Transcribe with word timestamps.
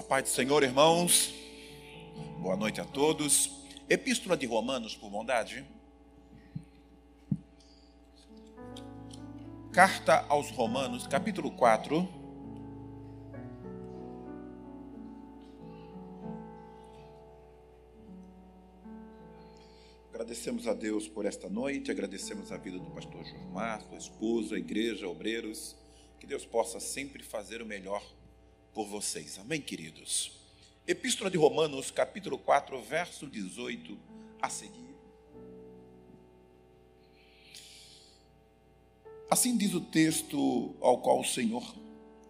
A 0.00 0.02
paz 0.02 0.22
do 0.22 0.28
Senhor, 0.30 0.62
irmãos. 0.62 1.34
Boa 2.38 2.56
noite 2.56 2.80
a 2.80 2.86
todos. 2.86 3.50
Epístola 3.86 4.34
de 4.34 4.46
Romanos, 4.46 4.96
por 4.96 5.10
bondade. 5.10 5.62
Carta 9.70 10.24
aos 10.26 10.50
Romanos, 10.52 11.06
capítulo 11.06 11.50
4. 11.50 12.08
Agradecemos 20.08 20.66
a 20.66 20.72
Deus 20.72 21.08
por 21.08 21.26
esta 21.26 21.50
noite, 21.50 21.90
agradecemos 21.90 22.50
a 22.50 22.56
vida 22.56 22.78
do 22.78 22.90
pastor 22.90 23.22
Josmar, 23.22 23.82
sua 23.82 23.98
esposa, 23.98 24.54
a 24.54 24.58
igreja, 24.58 25.06
obreiros. 25.06 25.76
Que 26.18 26.26
Deus 26.26 26.46
possa 26.46 26.80
sempre 26.80 27.22
fazer 27.22 27.60
o 27.60 27.66
melhor 27.66 28.02
por 28.74 28.86
vocês. 28.86 29.38
Amém, 29.38 29.60
queridos? 29.60 30.32
Epístola 30.86 31.30
de 31.30 31.36
Romanos, 31.36 31.90
capítulo 31.90 32.38
4, 32.38 32.80
verso 32.82 33.26
18 33.26 33.98
a 34.40 34.48
seguir. 34.48 34.90
Assim 39.30 39.56
diz 39.56 39.74
o 39.74 39.80
texto 39.80 40.74
ao 40.80 40.98
qual 40.98 41.20
o 41.20 41.24
Senhor 41.24 41.74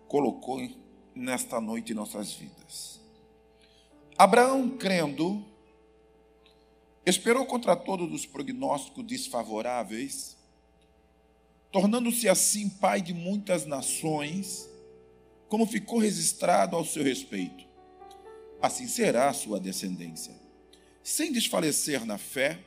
colocou 0.06 0.60
nesta 1.14 1.60
noite 1.60 1.92
em 1.92 1.94
nossas 1.94 2.32
vidas. 2.32 3.00
Abraão, 4.18 4.76
crendo, 4.76 5.42
esperou 7.06 7.46
contra 7.46 7.74
todos 7.74 8.12
os 8.12 8.26
prognósticos 8.26 9.04
desfavoráveis, 9.04 10.36
tornando-se 11.72 12.28
assim 12.28 12.68
pai 12.68 13.00
de 13.00 13.14
muitas 13.14 13.64
nações 13.64 14.69
como 15.50 15.66
ficou 15.66 15.98
registrado 15.98 16.76
ao 16.76 16.84
seu 16.84 17.02
respeito. 17.02 17.64
Assim 18.62 18.86
será 18.86 19.28
a 19.28 19.32
sua 19.32 19.58
descendência. 19.58 20.32
Sem 21.02 21.32
desfalecer 21.32 22.06
na 22.06 22.16
fé, 22.16 22.60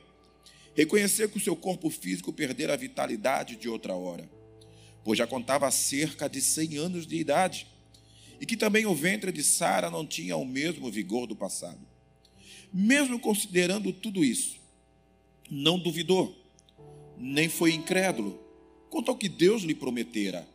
reconhecer 0.76 1.30
que 1.30 1.38
o 1.38 1.40
seu 1.40 1.56
corpo 1.56 1.88
físico 1.88 2.30
perdera 2.30 2.74
a 2.74 2.76
vitalidade 2.76 3.56
de 3.56 3.70
outra 3.70 3.94
hora, 3.94 4.28
pois 5.02 5.16
já 5.16 5.26
contava 5.26 5.70
cerca 5.70 6.28
de 6.28 6.42
cem 6.42 6.76
anos 6.76 7.06
de 7.06 7.16
idade, 7.16 7.66
e 8.38 8.44
que 8.44 8.56
também 8.56 8.84
o 8.84 8.94
ventre 8.94 9.32
de 9.32 9.42
Sara 9.42 9.90
não 9.90 10.06
tinha 10.06 10.36
o 10.36 10.44
mesmo 10.44 10.90
vigor 10.90 11.26
do 11.26 11.34
passado. 11.34 11.80
Mesmo 12.70 13.18
considerando 13.18 13.94
tudo 13.94 14.22
isso, 14.22 14.56
não 15.50 15.78
duvidou, 15.78 16.36
nem 17.16 17.48
foi 17.48 17.72
incrédulo 17.72 18.38
quanto 18.90 19.10
ao 19.10 19.16
que 19.16 19.28
Deus 19.28 19.62
lhe 19.62 19.74
prometera, 19.74 20.46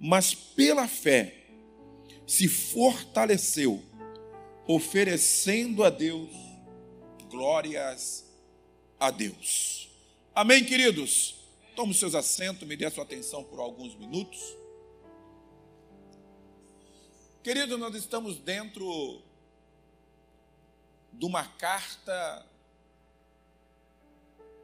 mas 0.00 0.34
pela 0.34 0.88
fé 0.88 1.43
se 2.26 2.48
fortaleceu, 2.48 3.82
oferecendo 4.66 5.84
a 5.84 5.90
Deus 5.90 6.30
glórias 7.34 8.24
a 8.98 9.10
Deus. 9.10 9.88
Amém, 10.34 10.64
queridos? 10.64 11.34
Tome 11.74 11.90
os 11.90 11.98
seus 11.98 12.14
assentos, 12.14 12.66
me 12.66 12.76
dê 12.76 12.86
a 12.86 12.90
sua 12.90 13.02
atenção 13.02 13.42
por 13.42 13.58
alguns 13.58 13.96
minutos. 13.96 14.56
Querido, 17.42 17.76
nós 17.76 17.94
estamos 17.96 18.38
dentro 18.38 19.20
de 21.12 21.26
uma 21.26 21.44
carta 21.44 22.46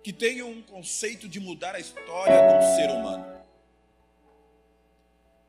que 0.02 0.12
tem 0.12 0.42
um 0.42 0.62
conceito 0.62 1.28
de 1.28 1.40
mudar 1.40 1.74
a 1.74 1.80
história 1.80 2.56
um 2.56 2.76
ser 2.76 2.90
humano. 2.90 3.44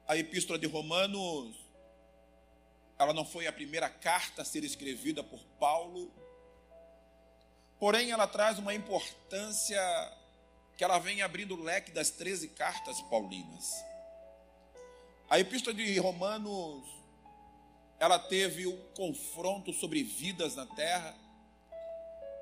A 0.07 0.17
epístola 0.17 0.59
de 0.59 0.65
Romanos 0.65 1.55
ela 3.01 3.13
não 3.13 3.25
foi 3.25 3.47
a 3.47 3.51
primeira 3.51 3.89
carta 3.89 4.43
a 4.43 4.45
ser 4.45 4.63
escrevida 4.63 5.23
por 5.23 5.39
Paulo, 5.59 6.11
porém 7.79 8.11
ela 8.11 8.27
traz 8.27 8.59
uma 8.59 8.75
importância 8.75 9.81
que 10.77 10.83
ela 10.83 10.99
vem 10.99 11.21
abrindo 11.21 11.55
o 11.55 11.63
leque 11.63 11.91
das 11.91 12.11
13 12.11 12.49
cartas 12.49 13.01
paulinas. 13.01 13.83
A 15.27 15.39
epístola 15.39 15.75
de 15.75 15.97
Romanos, 15.97 16.87
ela 17.99 18.19
teve 18.19 18.67
um 18.67 18.77
confronto 18.95 19.73
sobre 19.73 20.03
vidas 20.03 20.55
na 20.55 20.67
terra. 20.67 21.15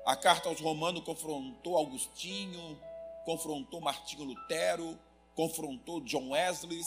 A 0.04 0.14
carta 0.14 0.48
aos 0.50 0.60
Romanos 0.60 1.04
confrontou 1.04 1.76
Augustinho, 1.76 2.78
confrontou 3.24 3.80
Martinho 3.80 4.24
Lutero, 4.24 4.98
confrontou 5.34 6.00
John 6.00 6.30
Wesley, 6.30 6.82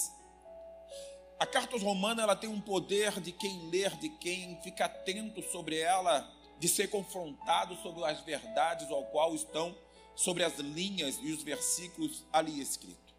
a 1.40 1.46
carta 1.46 1.76
aos 1.76 1.84
Romanos 1.84 2.24
ela 2.24 2.36
tem 2.36 2.50
um 2.50 2.62
poder 2.62 3.20
de 3.20 3.32
quem 3.32 3.70
ler, 3.70 3.96
de 3.98 4.10
quem 4.10 4.60
fica 4.62 4.86
atento 4.86 5.42
sobre 5.52 5.78
ela, 5.80 6.30
de 6.60 6.68
ser 6.68 6.90
confrontado 6.90 7.76
sobre 7.78 8.04
as 8.06 8.22
verdades 8.22 8.90
ao 8.90 9.04
qual 9.06 9.36
estão 9.36 9.76
sobre 10.16 10.44
as 10.44 10.58
linhas 10.60 11.20
e 11.22 11.32
os 11.32 11.44
versículos 11.44 12.24
ali 12.32 12.62
escritos. 12.62 13.14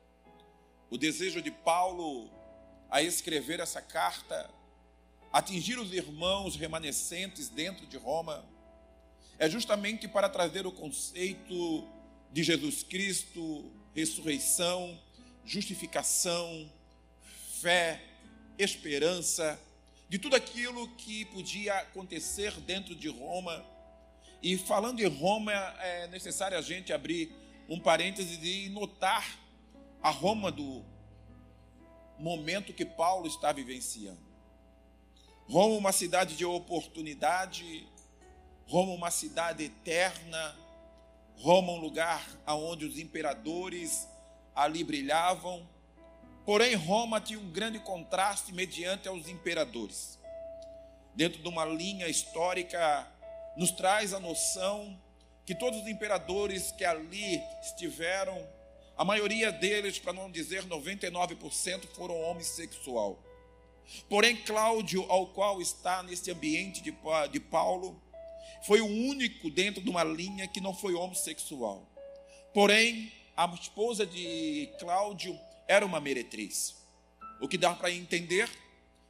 O 0.90 0.96
desejo 0.96 1.42
de 1.42 1.50
Paulo 1.50 2.30
a 2.90 3.02
escrever 3.02 3.58
essa 3.58 3.82
carta, 3.82 4.48
atingir 5.32 5.78
os 5.78 5.92
irmãos 5.92 6.54
remanescentes 6.54 7.48
dentro 7.48 7.86
de 7.86 7.96
Roma, 7.96 8.44
é 9.38 9.50
justamente 9.50 10.06
para 10.06 10.28
trazer 10.28 10.66
o 10.66 10.72
conceito 10.72 11.88
de 12.32 12.42
Jesus 12.44 12.84
Cristo, 12.84 13.72
ressurreição, 13.94 14.98
justificação, 15.44 16.70
fé, 17.64 17.98
esperança, 18.58 19.58
de 20.06 20.18
tudo 20.18 20.36
aquilo 20.36 20.86
que 20.96 21.24
podia 21.24 21.78
acontecer 21.78 22.52
dentro 22.60 22.94
de 22.94 23.08
Roma. 23.08 23.64
E 24.42 24.58
falando 24.58 25.00
em 25.00 25.06
Roma, 25.06 25.50
é 25.80 26.06
necessário 26.08 26.58
a 26.58 26.60
gente 26.60 26.92
abrir 26.92 27.34
um 27.66 27.80
parêntese 27.80 28.38
e 28.46 28.68
notar 28.68 29.38
a 30.02 30.10
Roma 30.10 30.52
do 30.52 30.84
momento 32.18 32.74
que 32.74 32.84
Paulo 32.84 33.26
está 33.26 33.50
vivenciando. 33.50 34.20
Roma, 35.48 35.74
uma 35.74 35.92
cidade 35.92 36.36
de 36.36 36.44
oportunidade, 36.44 37.88
Roma, 38.66 38.92
uma 38.92 39.10
cidade 39.10 39.64
eterna, 39.64 40.54
Roma, 41.36 41.72
um 41.72 41.80
lugar 41.80 42.22
onde 42.46 42.84
os 42.84 42.98
imperadores 42.98 44.06
ali 44.54 44.84
brilhavam, 44.84 45.66
Porém, 46.44 46.74
Roma 46.74 47.20
tinha 47.20 47.38
um 47.38 47.50
grande 47.50 47.78
contraste 47.78 48.52
mediante 48.52 49.08
aos 49.08 49.28
imperadores. 49.28 50.18
Dentro 51.14 51.40
de 51.40 51.48
uma 51.48 51.64
linha 51.64 52.06
histórica, 52.06 53.10
nos 53.56 53.70
traz 53.70 54.12
a 54.12 54.20
noção 54.20 55.00
que 55.46 55.54
todos 55.54 55.80
os 55.80 55.88
imperadores 55.88 56.70
que 56.72 56.84
ali 56.84 57.40
estiveram, 57.62 58.46
a 58.96 59.04
maioria 59.04 59.50
deles, 59.50 59.98
para 59.98 60.12
não 60.12 60.30
dizer 60.30 60.64
99%, 60.64 61.86
foram 61.94 62.20
homossexual. 62.20 63.18
Porém, 64.08 64.36
Cláudio, 64.36 65.10
ao 65.10 65.28
qual 65.28 65.60
está 65.62 66.02
nesse 66.02 66.30
ambiente 66.30 66.82
de, 66.82 66.94
de 67.30 67.40
Paulo, 67.40 68.02
foi 68.66 68.80
o 68.80 68.86
único 68.86 69.50
dentro 69.50 69.82
de 69.82 69.88
uma 69.88 70.04
linha 70.04 70.46
que 70.46 70.60
não 70.60 70.74
foi 70.74 70.94
homossexual. 70.94 71.86
Porém, 72.52 73.12
a 73.36 73.46
esposa 73.54 74.06
de 74.06 74.70
Cláudio 74.78 75.38
era 75.66 75.84
uma 75.84 76.00
meretriz. 76.00 76.76
O 77.40 77.48
que 77.48 77.58
dá 77.58 77.74
para 77.74 77.90
entender 77.90 78.48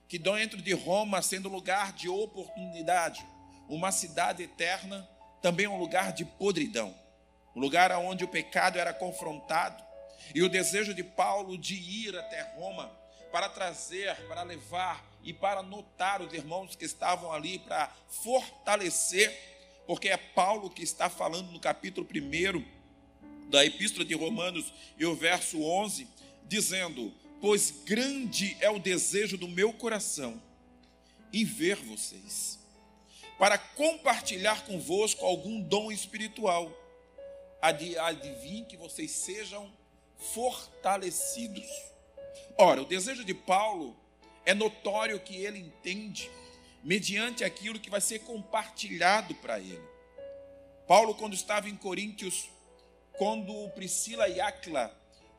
que 0.09 0.19
dentro 0.19 0.60
de 0.60 0.72
Roma, 0.72 1.22
sendo 1.22 1.48
lugar 1.48 1.92
de 1.92 2.09
oportunidade, 2.09 3.25
uma 3.69 3.91
cidade 3.91 4.42
eterna, 4.42 5.09
também 5.41 5.66
um 5.66 5.78
lugar 5.78 6.12
de 6.12 6.25
podridão, 6.25 6.94
um 7.54 7.60
lugar 7.60 7.91
onde 7.92 8.25
o 8.25 8.28
pecado 8.28 8.78
era 8.78 8.92
confrontado, 8.92 9.82
e 10.34 10.42
o 10.42 10.48
desejo 10.48 10.94
de 10.94 11.03
Paulo 11.03 11.59
de 11.59 11.75
ir 11.75 12.16
até 12.16 12.42
Roma 12.56 12.91
para 13.31 13.48
trazer, 13.48 14.15
para 14.28 14.42
levar 14.42 15.04
e 15.22 15.32
para 15.32 15.62
notar 15.62 16.22
os 16.22 16.32
irmãos 16.32 16.76
que 16.76 16.84
estavam 16.84 17.32
ali, 17.32 17.59
para 17.59 17.92
fortalecer, 18.09 19.33
porque 19.86 20.09
é 20.09 20.16
Paulo 20.16 20.71
que 20.71 20.83
está 20.83 21.10
falando 21.10 21.50
no 21.50 21.59
capítulo 21.59 22.07
1 22.07 23.50
da 23.50 23.65
Epístola 23.65 24.04
de 24.04 24.15
Romanos 24.15 24.72
e 24.98 25.04
o 25.04 25.15
verso 25.15 25.62
11, 25.62 26.09
dizendo: 26.47 27.13
Pois 27.41 27.71
grande 27.85 28.57
é 28.61 28.71
o 28.71 28.79
desejo 28.79 29.37
do 29.37 29.49
meu 29.49 29.73
coração 29.73 30.41
em 31.33 31.45
ver 31.45 31.77
vocês, 31.77 32.59
para 33.39 33.59
compartilhar 33.59 34.65
convosco 34.65 35.25
algum 35.25 35.61
dom 35.61 35.91
espiritual, 35.91 36.73
adivinhe 37.61 38.65
que 38.65 38.77
vocês 38.77 39.11
sejam 39.11 39.73
fortalecidos. 40.17 41.67
Ora, 42.57 42.83
o 42.83 42.87
desejo 42.87 43.25
de 43.25 43.35
Paulo 43.35 43.97
é 44.47 44.55
notório 44.55 45.19
que 45.19 45.37
ele 45.37 45.59
entende 45.59 46.31
mediante 46.85 47.43
aquilo 47.43 47.81
que 47.81 47.91
vai 47.91 48.01
ser 48.01 48.21
compartilhado 48.21 49.35
para 49.37 49.59
ele. 49.59 49.83
Paulo, 50.87 51.15
quando 51.15 51.33
estava 51.33 51.69
em 51.69 51.75
Coríntios, 51.75 52.49
quando 53.17 53.69
Priscila 53.71 54.29
e 54.29 54.41
Áquila 54.41 54.95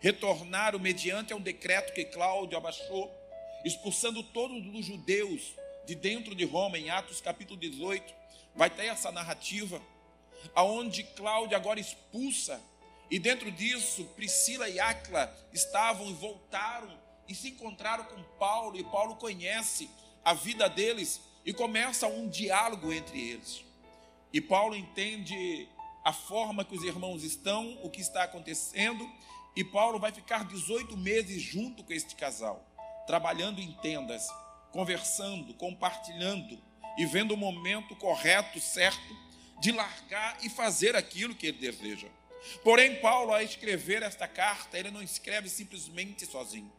retornaram 0.05 0.77
mediante 0.77 1.33
um 1.33 1.41
decreto 1.41 1.91
que 1.91 2.05
Cláudio 2.05 2.55
abaixou, 2.55 3.11
expulsando 3.65 4.21
todos 4.21 4.63
os 4.71 4.85
judeus 4.85 5.55
de 5.87 5.95
dentro 5.95 6.35
de 6.35 6.45
Roma, 6.45 6.77
em 6.77 6.91
Atos 6.91 7.19
capítulo 7.19 7.59
18, 7.59 8.13
vai 8.55 8.69
ter 8.69 8.85
essa 8.85 9.11
narrativa, 9.11 9.81
aonde 10.53 11.01
Cláudia 11.01 11.57
agora 11.57 11.79
expulsa, 11.79 12.61
e 13.09 13.17
dentro 13.17 13.49
disso 13.49 14.05
Priscila 14.15 14.69
e 14.69 14.79
Áquila 14.79 15.35
estavam 15.51 16.07
e 16.07 16.13
voltaram 16.13 16.95
e 17.27 17.33
se 17.33 17.49
encontraram 17.49 18.03
com 18.03 18.21
Paulo, 18.37 18.77
e 18.77 18.83
Paulo 18.83 19.15
conhece 19.15 19.89
a 20.23 20.35
vida 20.35 20.69
deles 20.69 21.19
e 21.43 21.51
começa 21.51 22.05
um 22.05 22.29
diálogo 22.29 22.93
entre 22.93 23.19
eles. 23.31 23.65
E 24.31 24.39
Paulo 24.39 24.75
entende 24.75 25.67
a 26.03 26.13
forma 26.13 26.63
que 26.63 26.75
os 26.75 26.83
irmãos 26.83 27.23
estão, 27.23 27.79
o 27.81 27.89
que 27.89 28.01
está 28.01 28.21
acontecendo, 28.21 29.09
e 29.55 29.63
Paulo 29.63 29.99
vai 29.99 30.11
ficar 30.11 30.45
18 30.45 30.97
meses 30.97 31.41
junto 31.41 31.83
com 31.83 31.93
este 31.93 32.15
casal, 32.15 32.65
trabalhando 33.07 33.61
em 33.61 33.71
tendas, 33.73 34.27
conversando, 34.71 35.53
compartilhando 35.53 36.61
e 36.97 37.05
vendo 37.05 37.33
o 37.33 37.37
momento 37.37 37.95
correto, 37.95 38.59
certo, 38.59 39.15
de 39.61 39.71
largar 39.71 40.37
e 40.43 40.49
fazer 40.49 40.95
aquilo 40.95 41.35
que 41.35 41.47
ele 41.47 41.57
deseja. 41.57 42.07
Porém, 42.63 42.95
Paulo, 42.99 43.33
ao 43.33 43.41
escrever 43.41 44.03
esta 44.03 44.27
carta, 44.27 44.77
ele 44.77 44.91
não 44.91 45.01
escreve 45.01 45.49
simplesmente 45.49 46.25
sozinho. 46.25 46.71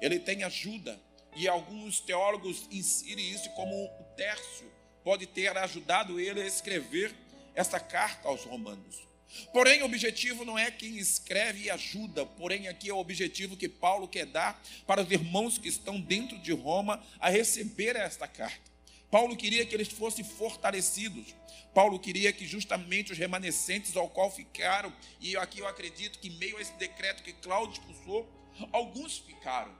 Ele 0.00 0.18
tem 0.18 0.42
ajuda, 0.42 1.00
e 1.34 1.48
alguns 1.48 2.00
teólogos 2.00 2.66
inserem 2.70 3.30
isso 3.30 3.48
como 3.50 3.74
o 3.74 4.04
Tércio 4.16 4.70
pode 5.02 5.26
ter 5.26 5.56
ajudado 5.56 6.20
ele 6.20 6.42
a 6.42 6.46
escrever 6.46 7.14
esta 7.54 7.80
carta 7.80 8.28
aos 8.28 8.44
romanos. 8.44 9.08
Porém, 9.52 9.82
o 9.82 9.86
objetivo 9.86 10.44
não 10.44 10.58
é 10.58 10.70
quem 10.70 10.98
escreve 10.98 11.64
e 11.64 11.70
ajuda, 11.70 12.24
porém, 12.24 12.68
aqui 12.68 12.90
é 12.90 12.94
o 12.94 12.98
objetivo 12.98 13.56
que 13.56 13.68
Paulo 13.68 14.08
quer 14.08 14.26
dar 14.26 14.62
para 14.86 15.02
os 15.02 15.10
irmãos 15.10 15.58
que 15.58 15.68
estão 15.68 16.00
dentro 16.00 16.38
de 16.38 16.52
Roma 16.52 17.02
a 17.18 17.28
receber 17.28 17.96
esta 17.96 18.26
carta. 18.28 18.70
Paulo 19.10 19.36
queria 19.36 19.66
que 19.66 19.74
eles 19.74 19.88
fossem 19.88 20.24
fortalecidos. 20.24 21.34
Paulo 21.74 21.98
queria 21.98 22.32
que 22.32 22.46
justamente 22.46 23.12
os 23.12 23.18
remanescentes 23.18 23.96
ao 23.96 24.08
qual 24.08 24.30
ficaram, 24.30 24.92
e 25.20 25.36
aqui 25.36 25.58
eu 25.60 25.68
acredito 25.68 26.18
que, 26.18 26.30
meio 26.30 26.56
a 26.56 26.60
esse 26.62 26.72
decreto 26.74 27.22
que 27.22 27.32
Cláudio 27.32 27.74
expulsou, 27.74 28.28
alguns 28.72 29.18
ficaram. 29.18 29.74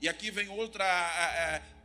E 0.00 0.08
aqui 0.08 0.30
vem 0.32 0.48
outro 0.48 0.82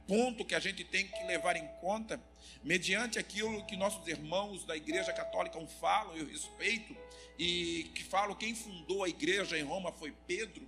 ponto 0.08 0.46
que 0.46 0.56
a 0.56 0.60
gente 0.60 0.84
tem 0.84 1.08
que 1.08 1.24
levar 1.26 1.56
em 1.56 1.68
conta, 1.82 2.20
mediante 2.64 3.20
aquilo 3.20 3.66
que 3.66 3.76
nossos 3.76 4.08
irmãos 4.08 4.64
da 4.64 4.76
Igreja 4.76 5.12
Católica 5.14 5.60
falam, 5.80 6.16
eu 6.16 6.26
respeito, 6.26 6.96
e 7.38 7.92
que 7.94 8.04
falam 8.04 8.36
quem 8.36 8.56
fundou 8.56 9.04
a 9.04 9.10
igreja 9.10 9.58
em 9.58 9.64
Roma 9.64 9.92
foi 9.92 10.14
Pedro, 10.26 10.68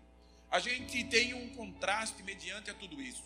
a 0.52 0.60
gente 0.60 1.04
tem 1.06 1.34
um 1.34 1.50
contraste 1.50 2.22
mediante 2.24 2.70
a 2.70 2.74
tudo 2.74 3.02
isso. 3.02 3.24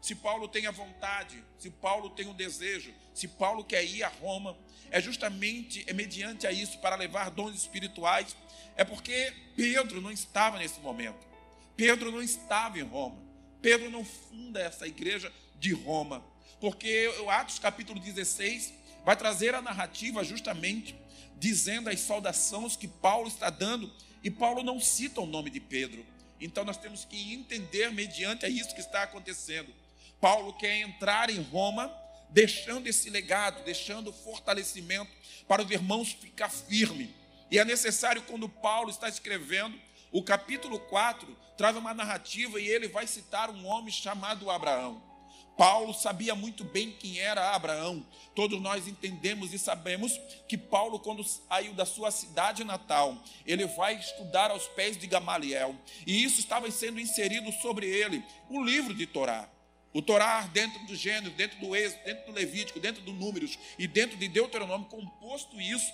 Se 0.00 0.14
Paulo 0.14 0.48
tem 0.48 0.66
a 0.66 0.70
vontade, 0.70 1.42
se 1.58 1.68
Paulo 1.68 2.10
tem 2.10 2.26
o 2.26 2.32
desejo, 2.32 2.94
se 3.12 3.28
Paulo 3.28 3.62
quer 3.62 3.84
ir 3.84 4.02
a 4.02 4.08
Roma, 4.08 4.56
é 4.90 5.00
justamente 5.00 5.84
é 5.86 5.92
mediante 5.92 6.46
a 6.46 6.52
isso 6.52 6.78
para 6.78 6.96
levar 6.96 7.30
dons 7.30 7.54
espirituais, 7.54 8.34
é 8.76 8.84
porque 8.84 9.32
Pedro 9.54 10.00
não 10.00 10.10
estava 10.10 10.58
nesse 10.58 10.80
momento. 10.80 11.28
Pedro 11.76 12.10
não 12.10 12.22
estava 12.22 12.78
em 12.78 12.82
Roma. 12.82 13.29
Pedro 13.60 13.90
não 13.90 14.04
funda 14.04 14.60
essa 14.60 14.86
igreja 14.86 15.32
de 15.58 15.72
Roma, 15.72 16.24
porque 16.60 17.08
o 17.20 17.30
Atos 17.30 17.58
capítulo 17.58 18.00
16 18.00 18.72
vai 19.04 19.16
trazer 19.16 19.54
a 19.54 19.62
narrativa 19.62 20.22
justamente 20.24 20.94
dizendo 21.40 21.88
as 21.88 22.00
saudações 22.00 22.76
que 22.76 22.86
Paulo 22.86 23.26
está 23.26 23.48
dando, 23.48 23.90
e 24.22 24.30
Paulo 24.30 24.62
não 24.62 24.78
cita 24.78 25.22
o 25.22 25.26
nome 25.26 25.48
de 25.48 25.58
Pedro. 25.58 26.04
Então 26.38 26.64
nós 26.64 26.76
temos 26.76 27.06
que 27.06 27.32
entender 27.32 27.90
mediante 27.90 28.44
a 28.44 28.48
isso 28.48 28.74
que 28.74 28.80
está 28.80 29.02
acontecendo. 29.02 29.72
Paulo 30.20 30.52
quer 30.52 30.80
entrar 30.80 31.30
em 31.30 31.40
Roma, 31.40 31.90
deixando 32.28 32.86
esse 32.86 33.08
legado, 33.08 33.64
deixando 33.64 34.12
fortalecimento 34.12 35.10
para 35.48 35.62
os 35.62 35.70
irmãos 35.70 36.12
ficar 36.12 36.50
firme. 36.50 37.14
E 37.50 37.58
é 37.58 37.64
necessário 37.64 38.22
quando 38.22 38.48
Paulo 38.48 38.90
está 38.90 39.08
escrevendo, 39.08 39.76
o 40.12 40.22
capítulo 40.22 40.78
4 40.80 41.36
traz 41.56 41.76
uma 41.76 41.94
narrativa 41.94 42.60
e 42.60 42.66
ele 42.66 42.88
vai 42.88 43.06
citar 43.06 43.50
um 43.50 43.66
homem 43.66 43.92
chamado 43.92 44.50
Abraão. 44.50 45.10
Paulo 45.56 45.92
sabia 45.92 46.34
muito 46.34 46.64
bem 46.64 46.90
quem 46.90 47.18
era 47.18 47.54
Abraão. 47.54 48.02
Todos 48.34 48.58
nós 48.62 48.88
entendemos 48.88 49.52
e 49.52 49.58
sabemos 49.58 50.18
que 50.48 50.56
Paulo, 50.56 50.98
quando 50.98 51.22
saiu 51.22 51.74
da 51.74 51.84
sua 51.84 52.10
cidade 52.10 52.64
natal, 52.64 53.22
ele 53.44 53.66
vai 53.66 53.94
estudar 53.96 54.50
aos 54.50 54.66
pés 54.68 54.96
de 54.96 55.06
Gamaliel. 55.06 55.76
E 56.06 56.24
isso 56.24 56.40
estava 56.40 56.70
sendo 56.70 56.98
inserido 56.98 57.52
sobre 57.52 57.86
ele, 57.86 58.24
o 58.48 58.64
livro 58.64 58.94
de 58.94 59.06
Torá. 59.06 59.50
O 59.92 60.00
Torá, 60.00 60.42
dentro 60.42 60.86
do 60.86 60.96
Gênesis, 60.96 61.36
dentro 61.36 61.60
do 61.60 61.76
Êxodo, 61.76 62.04
dentro 62.04 62.26
do 62.26 62.32
Levítico, 62.32 62.80
dentro 62.80 63.02
do 63.02 63.12
Números 63.12 63.58
e 63.78 63.86
dentro 63.86 64.16
de 64.16 64.28
Deuteronômio, 64.28 64.88
composto 64.88 65.60
isso, 65.60 65.92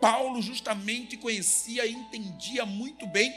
Paulo 0.00 0.40
justamente 0.40 1.16
conhecia 1.16 1.84
e 1.84 1.92
entendia 1.92 2.64
muito 2.64 3.06
bem 3.06 3.32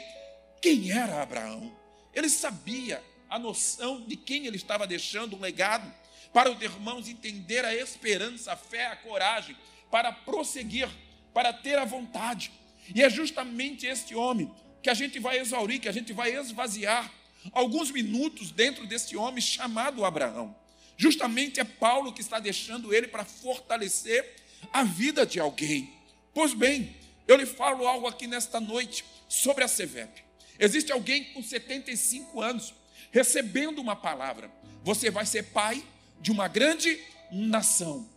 quem 0.62 0.90
era 0.90 1.22
Abraão. 1.22 1.70
Ele 2.14 2.28
sabia 2.28 3.02
a 3.28 3.38
noção 3.38 4.00
de 4.06 4.16
quem 4.16 4.46
ele 4.46 4.56
estava 4.56 4.86
deixando 4.86 5.36
um 5.36 5.40
legado, 5.40 5.92
para 6.32 6.50
os 6.50 6.60
irmãos 6.60 7.08
entender 7.08 7.64
a 7.64 7.74
esperança, 7.74 8.52
a 8.52 8.56
fé, 8.56 8.86
a 8.86 8.96
coragem, 8.96 9.56
para 9.90 10.10
prosseguir, 10.10 10.88
para 11.32 11.52
ter 11.52 11.78
a 11.78 11.84
vontade. 11.84 12.50
E 12.94 13.02
é 13.02 13.10
justamente 13.10 13.86
este 13.86 14.14
homem 14.14 14.50
que 14.82 14.90
a 14.90 14.94
gente 14.94 15.18
vai 15.18 15.38
exaurir, 15.38 15.80
que 15.80 15.88
a 15.88 15.92
gente 15.92 16.12
vai 16.12 16.34
esvaziar 16.34 17.12
alguns 17.52 17.90
minutos 17.90 18.50
dentro 18.50 18.86
desse 18.86 19.16
homem 19.16 19.40
chamado 19.40 20.04
Abraão. 20.04 20.54
Justamente 20.96 21.60
é 21.60 21.64
Paulo 21.64 22.12
que 22.12 22.20
está 22.20 22.38
deixando 22.38 22.92
ele 22.94 23.08
para 23.08 23.24
fortalecer 23.24 24.36
a 24.72 24.82
vida 24.82 25.26
de 25.26 25.40
alguém. 25.40 25.92
Pois 26.34 26.52
bem, 26.52 26.96
eu 27.28 27.36
lhe 27.36 27.46
falo 27.46 27.86
algo 27.86 28.08
aqui 28.08 28.26
nesta 28.26 28.58
noite 28.58 29.04
sobre 29.28 29.62
a 29.62 29.68
CEVEP. 29.68 30.24
Existe 30.58 30.90
alguém 30.90 31.32
com 31.32 31.40
75 31.40 32.42
anos 32.42 32.74
recebendo 33.12 33.80
uma 33.80 33.94
palavra. 33.94 34.50
Você 34.82 35.12
vai 35.12 35.24
ser 35.24 35.44
pai 35.44 35.82
de 36.20 36.32
uma 36.32 36.48
grande 36.48 37.00
nação. 37.30 38.10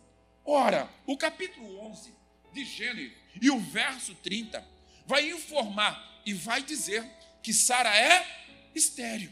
Ora, 0.44 0.90
o 1.06 1.16
capítulo 1.16 1.78
11 1.90 2.12
de 2.52 2.64
Gênesis 2.64 3.12
e 3.40 3.50
o 3.50 3.60
verso 3.60 4.12
30 4.16 4.66
vai 5.06 5.30
informar 5.30 6.20
e 6.26 6.34
vai 6.34 6.60
dizer 6.60 7.04
que 7.40 7.52
Sara 7.52 7.96
é 7.96 8.26
estéril. 8.74 9.30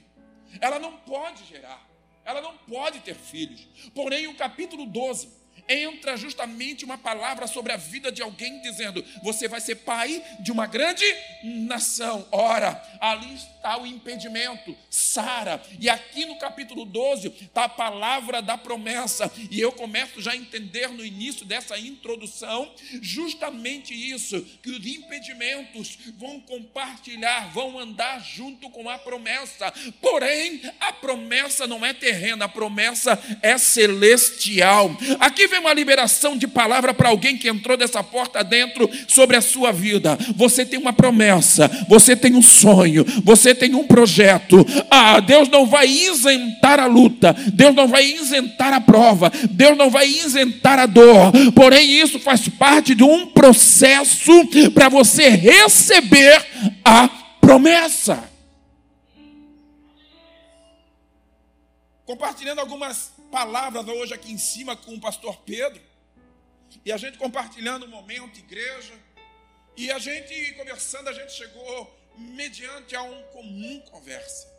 Ela 0.60 0.78
não 0.78 0.96
pode 0.98 1.44
gerar, 1.44 1.84
ela 2.24 2.40
não 2.40 2.56
pode 2.56 3.00
ter 3.00 3.16
filhos. 3.16 3.66
Porém, 3.92 4.28
o 4.28 4.36
capítulo 4.36 4.86
12 4.86 5.28
entra 5.68 6.16
justamente 6.16 6.84
uma 6.84 6.98
palavra 6.98 7.46
sobre 7.46 7.72
a 7.72 7.76
vida 7.76 8.12
de 8.12 8.22
alguém 8.22 8.60
dizendo: 8.60 9.04
Você 9.22 9.48
vai 9.48 9.60
ser 9.60 9.76
pai 9.76 10.22
de 10.40 10.52
uma 10.52 10.66
grande 10.66 11.04
nação. 11.42 12.26
Ora, 12.30 12.82
ali 13.00 13.34
está 13.34 13.78
o 13.80 13.86
impedimento, 13.86 14.76
Sara. 14.88 15.60
E 15.80 15.88
aqui 15.88 16.24
no 16.24 16.36
capítulo 16.38 16.84
12 16.84 17.28
está 17.28 17.64
a 17.64 17.68
palavra 17.68 18.40
da 18.40 18.56
promessa. 18.56 19.30
E 19.50 19.60
eu 19.60 19.72
começo 19.72 20.20
já 20.20 20.32
a 20.32 20.36
entender 20.36 20.88
no 20.88 21.04
início 21.04 21.44
dessa 21.44 21.78
introdução 21.78 22.72
justamente 23.02 23.94
isso: 23.94 24.40
que 24.62 24.70
os 24.70 24.86
impedimentos 24.86 25.98
vão 26.16 26.40
compartilhar, 26.40 27.50
vão 27.52 27.78
andar 27.78 28.20
junto 28.20 28.70
com 28.70 28.88
a 28.88 28.98
promessa. 28.98 29.72
Porém, 30.00 30.60
a 30.80 30.92
promessa 30.92 31.66
não 31.66 31.84
é 31.84 31.92
terrena, 31.92 32.44
a 32.44 32.48
promessa 32.48 33.18
é 33.42 33.58
celestial. 33.58 34.90
Aqui 35.20 35.46
vem 35.46 35.55
uma 35.58 35.72
liberação 35.72 36.36
de 36.36 36.46
palavra 36.46 36.92
para 36.92 37.08
alguém 37.08 37.36
que 37.36 37.48
entrou 37.48 37.76
dessa 37.76 38.02
porta 38.02 38.42
dentro 38.42 38.88
sobre 39.08 39.36
a 39.36 39.40
sua 39.40 39.72
vida. 39.72 40.18
Você 40.34 40.64
tem 40.64 40.78
uma 40.78 40.92
promessa, 40.92 41.68
você 41.88 42.16
tem 42.16 42.34
um 42.34 42.42
sonho, 42.42 43.04
você 43.24 43.54
tem 43.54 43.74
um 43.74 43.86
projeto. 43.86 44.64
Ah, 44.90 45.20
Deus 45.20 45.48
não 45.48 45.66
vai 45.66 45.86
isentar 45.86 46.80
a 46.80 46.86
luta, 46.86 47.34
Deus 47.52 47.74
não 47.74 47.88
vai 47.88 48.04
isentar 48.04 48.72
a 48.72 48.80
prova, 48.80 49.30
Deus 49.50 49.76
não 49.76 49.90
vai 49.90 50.06
isentar 50.06 50.78
a 50.78 50.86
dor. 50.86 51.32
Porém, 51.54 52.00
isso 52.00 52.18
faz 52.18 52.48
parte 52.48 52.94
de 52.94 53.04
um 53.04 53.26
processo 53.26 54.32
para 54.72 54.88
você 54.88 55.28
receber 55.28 56.44
a 56.84 57.08
promessa. 57.40 58.22
Compartilhando 62.04 62.60
algumas 62.60 63.15
palavras 63.30 63.86
hoje 63.86 64.14
aqui 64.14 64.32
em 64.32 64.38
cima 64.38 64.76
com 64.76 64.94
o 64.94 65.00
pastor 65.00 65.36
Pedro. 65.42 65.80
E 66.84 66.92
a 66.92 66.96
gente 66.96 67.18
compartilhando 67.18 67.86
um 67.86 67.88
momento, 67.88 68.38
igreja. 68.38 68.94
E 69.76 69.90
a 69.90 69.98
gente 69.98 70.52
conversando, 70.54 71.08
a 71.08 71.12
gente 71.12 71.32
chegou 71.32 71.94
mediante 72.16 72.96
a 72.96 73.02
um 73.02 73.22
comum 73.24 73.80
conversa. 73.90 74.52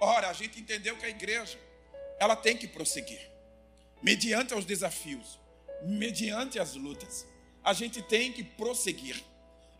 Ora, 0.00 0.28
a 0.28 0.32
gente 0.32 0.60
entendeu 0.60 0.96
que 0.96 1.06
a 1.06 1.08
igreja, 1.08 1.58
ela 2.18 2.36
tem 2.36 2.56
que 2.56 2.66
prosseguir. 2.66 3.20
Mediante 4.02 4.54
os 4.54 4.64
desafios, 4.64 5.38
mediante 5.82 6.58
as 6.58 6.74
lutas, 6.74 7.26
a 7.62 7.72
gente 7.72 8.02
tem 8.02 8.32
que 8.32 8.42
prosseguir. 8.42 9.22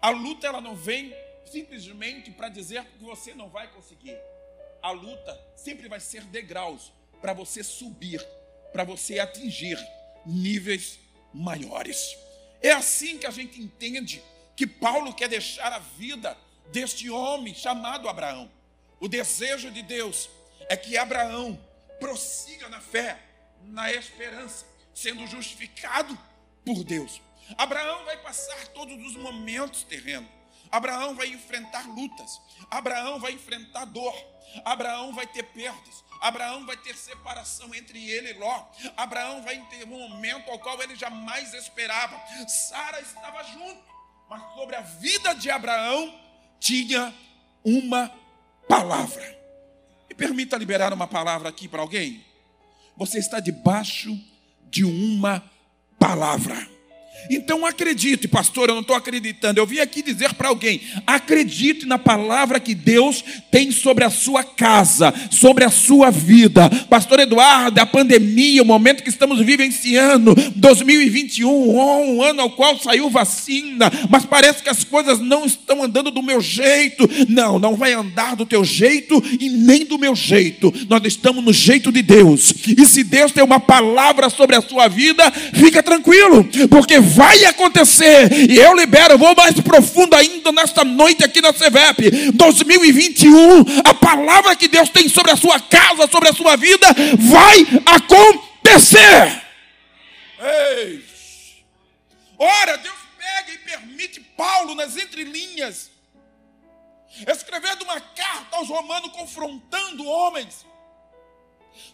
A 0.00 0.10
luta 0.10 0.46
ela 0.46 0.60
não 0.60 0.74
vem 0.74 1.14
simplesmente 1.44 2.30
para 2.30 2.48
dizer 2.48 2.84
que 2.84 3.04
você 3.04 3.34
não 3.34 3.48
vai 3.48 3.70
conseguir. 3.72 4.16
A 4.82 4.90
luta 4.90 5.40
sempre 5.56 5.88
vai 5.88 6.00
ser 6.00 6.22
degraus 6.24 6.92
para 7.20 7.32
você 7.32 7.62
subir 7.62 8.24
para 8.76 8.84
você 8.84 9.18
atingir 9.18 9.78
níveis 10.26 10.98
maiores. 11.32 12.14
É 12.60 12.72
assim 12.72 13.16
que 13.16 13.26
a 13.26 13.30
gente 13.30 13.58
entende 13.58 14.22
que 14.54 14.66
Paulo 14.66 15.14
quer 15.14 15.30
deixar 15.30 15.72
a 15.72 15.78
vida 15.78 16.36
deste 16.70 17.08
homem 17.08 17.54
chamado 17.54 18.06
Abraão. 18.06 18.50
O 19.00 19.08
desejo 19.08 19.70
de 19.70 19.80
Deus 19.80 20.28
é 20.68 20.76
que 20.76 20.98
Abraão 20.98 21.58
prossiga 21.98 22.68
na 22.68 22.78
fé, 22.78 23.18
na 23.62 23.90
esperança, 23.90 24.66
sendo 24.94 25.26
justificado 25.26 26.18
por 26.62 26.84
Deus. 26.84 27.22
Abraão 27.56 28.04
vai 28.04 28.18
passar 28.18 28.68
todos 28.74 28.94
os 29.06 29.16
momentos 29.16 29.84
terrenos. 29.84 30.28
Abraão 30.70 31.14
vai 31.14 31.28
enfrentar 31.28 31.88
lutas. 31.88 32.42
Abraão 32.70 33.18
vai 33.18 33.32
enfrentar 33.32 33.86
dor. 33.86 34.14
Abraão 34.66 35.14
vai 35.14 35.26
ter 35.26 35.44
perdas. 35.44 36.04
Abraão 36.20 36.64
vai 36.66 36.76
ter 36.76 36.96
separação 36.96 37.74
entre 37.74 38.10
ele 38.10 38.30
e 38.30 38.34
Ló. 38.34 38.66
Abraão 38.96 39.42
vai 39.42 39.58
ter 39.70 39.84
um 39.84 40.08
momento 40.08 40.50
ao 40.50 40.58
qual 40.58 40.80
ele 40.82 40.96
jamais 40.96 41.52
esperava. 41.54 42.20
Sara 42.48 43.00
estava 43.00 43.42
junto, 43.44 43.80
mas 44.28 44.42
sobre 44.54 44.76
a 44.76 44.80
vida 44.80 45.34
de 45.34 45.50
Abraão 45.50 46.14
tinha 46.58 47.14
uma 47.64 48.12
palavra. 48.68 49.36
Me 50.08 50.14
permita 50.14 50.56
liberar 50.56 50.92
uma 50.92 51.06
palavra 51.06 51.48
aqui 51.48 51.68
para 51.68 51.82
alguém. 51.82 52.24
Você 52.96 53.18
está 53.18 53.40
debaixo 53.40 54.18
de 54.70 54.84
uma 54.84 55.42
palavra. 55.98 56.75
Então 57.30 57.66
acredite, 57.66 58.28
pastor, 58.28 58.68
eu 58.68 58.74
não 58.74 58.82
estou 58.82 58.96
acreditando. 58.96 59.58
Eu 59.58 59.66
vim 59.66 59.78
aqui 59.78 60.02
dizer 60.02 60.34
para 60.34 60.48
alguém: 60.48 60.80
acredite 61.06 61.86
na 61.86 61.98
palavra 61.98 62.60
que 62.60 62.74
Deus 62.74 63.24
tem 63.50 63.70
sobre 63.70 64.04
a 64.04 64.10
sua 64.10 64.44
casa, 64.44 65.12
sobre 65.30 65.64
a 65.64 65.70
sua 65.70 66.10
vida. 66.10 66.68
Pastor 66.88 67.20
Eduardo, 67.20 67.80
a 67.80 67.86
pandemia, 67.86 68.62
o 68.62 68.66
momento 68.66 69.02
que 69.02 69.08
estamos 69.08 69.40
vivenciando, 69.40 70.34
2021, 70.54 71.48
um 71.48 72.22
ano 72.22 72.42
ao 72.42 72.50
qual 72.50 72.78
saiu 72.78 73.10
vacina, 73.10 73.90
mas 74.08 74.24
parece 74.24 74.62
que 74.62 74.68
as 74.68 74.84
coisas 74.84 75.18
não 75.18 75.44
estão 75.44 75.82
andando 75.82 76.10
do 76.10 76.22
meu 76.22 76.40
jeito. 76.40 77.08
Não, 77.28 77.58
não 77.58 77.76
vai 77.76 77.92
andar 77.92 78.36
do 78.36 78.46
teu 78.46 78.64
jeito 78.64 79.22
e 79.40 79.48
nem 79.48 79.84
do 79.84 79.98
meu 79.98 80.14
jeito. 80.14 80.72
Nós 80.88 81.02
estamos 81.04 81.44
no 81.44 81.52
jeito 81.52 81.90
de 81.90 82.02
Deus. 82.02 82.54
E 82.66 82.86
se 82.86 83.02
Deus 83.02 83.32
tem 83.32 83.42
uma 83.42 83.60
palavra 83.60 84.30
sobre 84.30 84.56
a 84.56 84.60
sua 84.60 84.88
vida, 84.88 85.30
fica 85.30 85.82
tranquilo, 85.82 86.48
porque 86.68 87.00
vai 87.16 87.46
acontecer. 87.46 88.30
E 88.50 88.58
eu 88.58 88.76
libero, 88.76 89.16
vou 89.16 89.34
mais 89.34 89.58
profundo 89.60 90.14
ainda 90.14 90.52
nesta 90.52 90.84
noite 90.84 91.24
aqui 91.24 91.40
na 91.40 91.52
CVEP 91.52 92.32
2021. 92.32 93.80
A 93.84 93.94
palavra 93.94 94.54
que 94.54 94.68
Deus 94.68 94.90
tem 94.90 95.08
sobre 95.08 95.32
a 95.32 95.36
sua 95.36 95.58
casa, 95.58 96.06
sobre 96.06 96.28
a 96.28 96.34
sua 96.34 96.56
vida, 96.56 96.86
vai 97.18 97.66
acontecer. 97.86 99.42
Ei! 100.38 101.02
Ora, 102.38 102.76
Deus 102.76 102.96
pega 103.18 103.52
e 103.52 103.58
permite 103.58 104.20
Paulo 104.36 104.74
nas 104.74 104.94
entrelinhas 104.96 105.90
escrevendo 107.26 107.82
uma 107.84 107.98
carta 107.98 108.58
aos 108.58 108.68
romanos 108.68 109.10
confrontando 109.12 110.04
homens 110.04 110.66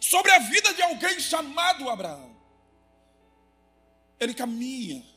sobre 0.01 0.29
a 0.31 0.39
vida 0.39 0.73
de 0.73 0.81
alguém 0.81 1.17
chamado 1.17 1.89
Abraão. 1.89 2.35
Ele 4.19 4.33
caminha 4.33 5.12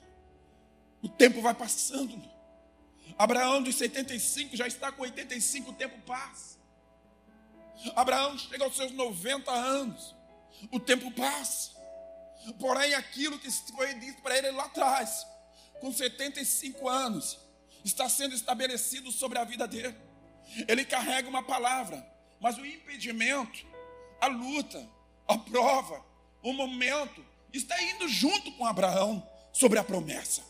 o 1.03 1.09
tempo 1.09 1.41
vai 1.41 1.55
passando. 1.55 2.23
Abraão 3.19 3.63
de 3.63 3.73
75 3.73 4.57
já 4.57 4.67
está 4.67 4.93
com 4.93 5.03
85, 5.03 5.71
o 5.71 5.75
tempo 5.75 5.99
passa. 6.03 6.57
Abraão 7.95 8.37
chega 8.39 8.65
aos 8.65 8.77
seus 8.77 8.93
90 8.93 9.51
anos, 9.51 10.15
o 10.71 10.81
tempo 10.81 11.11
passa. 11.11 11.71
Porém, 12.59 12.95
aquilo 12.95 13.39
que 13.39 13.51
foi 13.51 13.95
dito 13.95 14.23
para 14.23 14.37
ele 14.37 14.51
lá 14.51 14.65
atrás, 14.65 15.27
com 15.81 15.93
75 15.93 16.89
anos, 16.89 17.39
está 17.85 18.09
sendo 18.09 18.35
estabelecido 18.35 19.11
sobre 19.13 19.39
a 19.39 19.45
vida 19.45 19.67
dele. 19.67 19.97
Ele 20.69 20.85
carrega 20.85 21.29
uma 21.29 21.43
palavra, 21.43 22.05
mas 22.41 22.57
o 22.57 22.65
impedimento, 22.65 23.67
a 24.21 24.27
luta, 24.27 24.89
a 25.27 25.37
prova, 25.37 26.05
o 26.43 26.53
momento, 26.53 27.25
está 27.53 27.81
indo 27.83 28.09
junto 28.09 28.53
com 28.53 28.67
Abraão 28.67 29.27
sobre 29.53 29.79
a 29.79 29.85
promessa. 29.85 30.43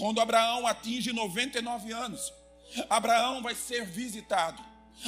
Quando 0.00 0.18
Abraão 0.18 0.66
atinge 0.66 1.12
99 1.12 1.92
anos, 1.92 2.32
Abraão 2.88 3.42
vai 3.42 3.54
ser 3.54 3.84
visitado. 3.84 4.64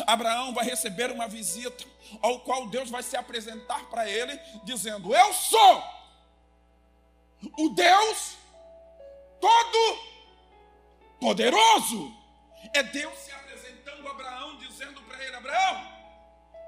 Abraão 0.06 0.52
vai 0.52 0.66
receber 0.66 1.10
uma 1.10 1.26
visita, 1.26 1.82
ao 2.20 2.40
qual 2.40 2.66
Deus 2.66 2.90
vai 2.90 3.02
se 3.02 3.16
apresentar 3.16 3.88
para 3.88 4.06
ele, 4.06 4.38
dizendo: 4.64 5.14
Eu 5.14 5.32
sou 5.32 5.82
o 7.58 7.70
Deus 7.70 8.36
Todo-Poderoso. 9.40 12.14
É 12.74 12.82
Deus 12.82 13.18
se 13.18 13.32
apresentando 13.32 14.06
a 14.06 14.10
Abraão, 14.10 14.58
dizendo 14.58 15.00
para 15.04 15.24
ele: 15.24 15.36
Abraão, 15.36 15.90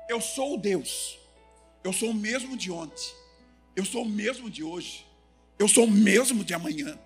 eu 0.08 0.18
sou 0.18 0.54
o 0.54 0.58
Deus, 0.58 1.18
eu 1.84 1.92
sou 1.92 2.08
o 2.08 2.14
mesmo 2.14 2.56
de 2.56 2.72
ontem, 2.72 3.04
eu 3.76 3.84
sou 3.84 4.02
o 4.02 4.08
mesmo 4.08 4.48
de 4.48 4.64
hoje, 4.64 5.06
eu 5.58 5.68
sou 5.68 5.84
o 5.84 5.90
mesmo 5.90 6.42
de 6.42 6.54
amanhã. 6.54 6.98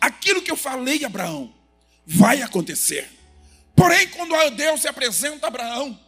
Aquilo 0.00 0.42
que 0.42 0.50
eu 0.50 0.56
falei, 0.56 1.04
Abraão, 1.04 1.52
vai 2.06 2.42
acontecer. 2.42 3.10
Porém, 3.74 4.08
quando 4.08 4.50
Deus 4.50 4.80
se 4.82 4.88
apresenta 4.88 5.46
a 5.46 5.48
Abraão, 5.48 5.98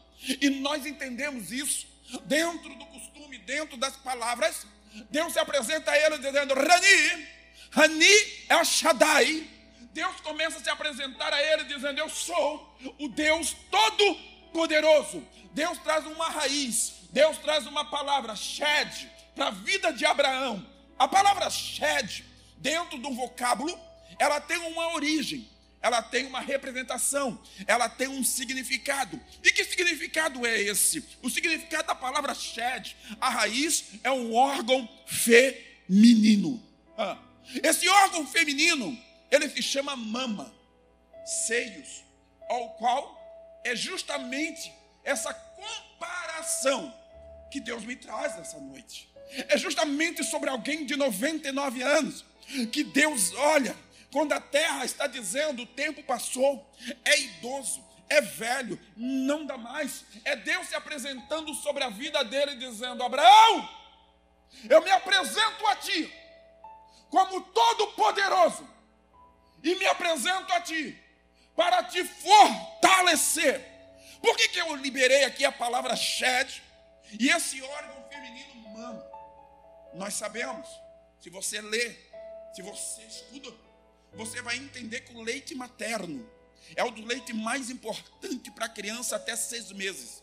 e 0.41 0.50
nós 0.50 0.87
entendemos 0.87 1.53
isso, 1.53 1.87
dentro 2.25 2.75
do 2.75 2.87
costume, 2.87 3.38
dentro 3.38 3.76
das 3.76 3.97
palavras, 3.97 4.67
Deus 5.11 5.33
se 5.33 5.38
apresenta 5.38 5.91
a 5.91 5.99
ele 5.99 6.19
dizendo: 6.19 6.55
Rani, 6.55 7.26
Rani 7.71 8.14
é 8.49 8.64
Shaddai. 8.64 9.49
Deus 9.93 10.21
começa 10.23 10.59
a 10.59 10.62
se 10.62 10.71
apresentar 10.71 11.33
a 11.33 11.43
ele 11.43 11.64
dizendo: 11.64 11.99
Eu 11.99 12.09
sou 12.09 12.76
o 12.99 13.09
Deus 13.09 13.57
Todo-Poderoso. 13.71 15.26
Deus 15.53 15.79
traz 15.79 16.05
uma 16.07 16.31
raiz, 16.31 16.95
Deus 17.11 17.38
traz 17.38 17.67
uma 17.67 17.85
palavra, 17.85 18.35
Shed, 18.35 19.09
para 19.37 19.49
a 19.49 19.50
vida 19.50 19.93
de 19.93 20.05
Abraão. 20.05 20.67
A 20.99 21.07
palavra 21.07 21.49
Shed 21.49 22.25
dentro 22.57 22.99
do 22.99 23.13
vocábulo, 23.13 23.79
ela 24.19 24.41
tem 24.41 24.59
uma 24.59 24.95
origem, 24.95 25.49
ela 25.81 26.01
tem 26.01 26.27
uma 26.27 26.41
representação, 26.41 27.39
ela 27.67 27.89
tem 27.89 28.09
um 28.09 28.25
significado. 28.25 29.21
E 29.43 29.53
que 29.53 29.65
significado 29.65 30.47
é 30.47 30.61
esse? 30.61 31.05
O 31.23 31.29
significado 31.29 31.89
da 31.89 31.95
palavra 31.95 32.35
shed, 32.35 32.97
a 33.21 33.29
raiz 33.29 33.85
é 34.03 34.11
um 34.11 34.35
órgão 34.35 34.89
feminino. 35.07 36.63
Ah, 36.97 37.19
esse 37.63 37.89
órgão 37.89 38.27
feminino, 38.27 38.99
ele 39.31 39.49
se 39.51 39.63
chama 39.63 39.97
mama, 39.97 40.55
seios, 41.47 42.03
ao 42.49 42.71
qual 42.75 43.61
é 43.65 43.77
justamente 43.77 44.73
essa 45.05 45.35
comparação 45.35 46.95
que 47.51 47.61
Deus 47.61 47.85
me 47.85 47.95
traz 47.95 48.37
nessa 48.37 48.59
noite. 48.59 49.09
É 49.49 49.59
justamente 49.59 50.23
sobre 50.25 50.49
alguém 50.49 50.87
de 50.87 50.97
99 50.97 51.83
anos 51.83 52.25
que 52.73 52.85
Deus 52.85 53.33
olha 53.35 53.77
quando 54.13 54.33
a 54.33 54.41
terra 54.41 54.85
está 54.85 55.09
dizendo 55.09 55.63
o 55.63 55.67
tempo 55.67 56.01
passou, 56.05 56.65
é 57.05 57.19
idoso, 57.19 57.85
é 58.09 58.21
velho, 58.21 58.81
não 58.97 59.45
dá 59.45 59.57
mais. 59.57 60.05
É 60.25 60.37
Deus 60.37 60.69
se 60.69 60.75
apresentando 60.77 61.53
sobre 61.55 61.83
a 61.83 61.89
vida 61.89 62.23
dele, 62.25 62.55
dizendo: 62.55 63.03
Abraão, 63.03 63.69
eu 64.71 64.81
me 64.83 64.91
apresento 64.91 65.67
a 65.67 65.77
ti 65.77 66.13
como 67.11 67.41
todo-poderoso 67.41 68.69
e 69.63 69.75
me 69.75 69.87
apresento 69.87 70.53
a 70.53 70.61
ti 70.61 70.97
para 71.57 71.83
te 71.83 72.05
fortalecer. 72.05 73.65
Por 74.21 74.37
que, 74.37 74.49
que 74.49 74.61
eu 74.61 74.77
liberei 74.77 75.25
aqui 75.25 75.45
a 75.45 75.51
palavra 75.51 75.97
shed 75.97 76.63
e 77.19 77.29
esse 77.31 77.61
órgão 77.63 78.09
feminino 78.09 78.69
mama? 78.71 79.05
Nós 79.95 80.15
sabemos, 80.15 80.69
se 81.21 81.31
você 81.31 81.61
ler 81.61 82.13
se 82.55 82.63
você 82.63 83.03
estuda, 83.03 83.53
você 84.13 84.41
vai 84.41 84.57
entender 84.57 85.01
que 85.01 85.15
o 85.15 85.23
leite 85.23 85.55
materno 85.55 86.29
é 86.77 86.85
o 86.85 86.91
do 86.91 87.05
leite 87.05 87.33
mais 87.33 87.69
importante 87.69 88.51
para 88.53 88.67
a 88.67 88.69
criança 88.69 89.17
até 89.17 89.35
seis 89.35 89.73
meses. 89.73 90.23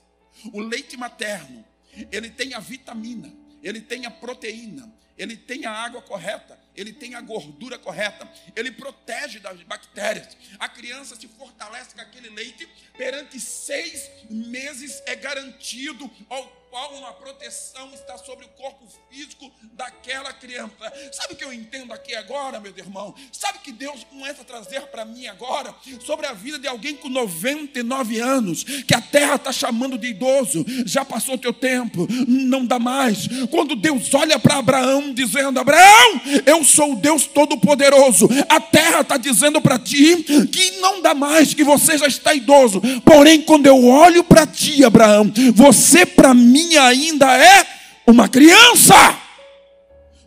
O 0.54 0.62
leite 0.62 0.96
materno, 0.96 1.66
ele 2.10 2.30
tem 2.30 2.54
a 2.54 2.60
vitamina, 2.60 3.34
ele 3.62 3.82
tem 3.82 4.06
a 4.06 4.12
proteína, 4.12 4.92
ele 5.18 5.36
tem 5.36 5.66
a 5.66 5.72
água 5.72 6.02
correta, 6.02 6.58
ele 6.74 6.94
tem 6.94 7.16
a 7.16 7.22
gordura 7.22 7.78
correta, 7.78 8.28
ele 8.56 8.72
protege 8.72 9.40
das 9.40 9.62
bactérias. 9.64 10.38
A 10.58 10.70
criança 10.70 11.18
se 11.18 11.28
fortalece 11.28 11.94
com 11.94 12.02
aquele 12.02 12.30
leite, 12.30 12.68
perante 12.98 13.40
seis 13.42 14.10
meses 14.30 15.04
é 15.06 15.16
garantido 15.16 16.10
ao 16.30 16.61
qual 16.72 16.94
uma 16.94 17.12
proteção 17.12 17.90
está 17.94 18.18
sobre 18.18 18.46
o 18.46 18.48
corpo 18.50 18.88
físico 19.10 19.52
daquela 19.74 20.32
criança. 20.32 20.72
Sabe 21.12 21.34
o 21.34 21.36
que 21.36 21.44
eu 21.44 21.52
entendo 21.52 21.92
aqui 21.92 22.16
agora, 22.16 22.62
meu 22.62 22.74
irmão? 22.76 23.14
Sabe 23.30 23.60
que 23.60 23.74
Deus 23.74 24.06
começa 24.06 24.42
a 24.42 24.46
trazer 24.46 24.84
para 24.84 25.04
mim 25.04 25.28
agora 25.28 25.76
sobre 26.06 26.26
a 26.28 26.34
vida 26.34 26.58
de 26.58 26.70
alguém 26.70 26.96
com 26.96 27.10
99 27.10 28.20
anos, 28.20 28.64
que 28.64 28.96
a 28.96 29.02
terra 29.02 29.36
está 29.36 29.52
chamando 29.52 29.98
de 29.98 30.08
idoso, 30.08 30.66
já 30.86 31.04
passou 31.04 31.38
teu 31.38 31.52
tempo, 31.52 32.08
não 32.26 32.66
dá 32.66 32.80
mais. 32.80 33.28
Quando 33.50 33.76
Deus 33.76 34.14
olha 34.14 34.40
para 34.40 34.60
Abraão 34.60 35.14
dizendo: 35.14 35.60
Abraão, 35.60 36.22
eu 36.46 36.64
sou 36.64 36.94
o 36.94 36.96
Deus 36.96 37.28
Todo-Poderoso, 37.28 38.30
a 38.48 38.62
terra 38.62 39.02
está 39.02 39.18
dizendo 39.18 39.60
para 39.60 39.78
ti 39.78 40.24
que 40.50 40.80
não 40.80 41.02
dá 41.02 41.14
mais, 41.14 41.54
que 41.54 41.66
você 41.66 41.98
já 41.98 42.08
está 42.08 42.34
idoso. 42.34 42.82
Porém, 43.04 43.42
quando 43.42 43.68
eu 43.68 43.86
olho 43.86 44.24
para 44.24 44.48
ti, 44.48 44.86
Abraão, 44.86 45.30
você 45.54 46.06
para 46.06 46.34
mim 46.34 46.61
ainda 46.78 47.38
é 47.38 47.66
uma 48.06 48.28
criança. 48.28 48.96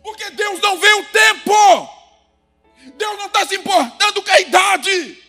Porque 0.03 0.29
Deus 0.31 0.59
não 0.61 0.77
vê 0.77 0.93
o 0.93 1.05
tempo. 1.05 1.89
Deus 2.97 3.17
não 3.17 3.25
está 3.25 3.45
se 3.45 3.55
importando 3.55 4.21
com 4.21 4.31
a 4.31 4.39
idade. 4.39 5.23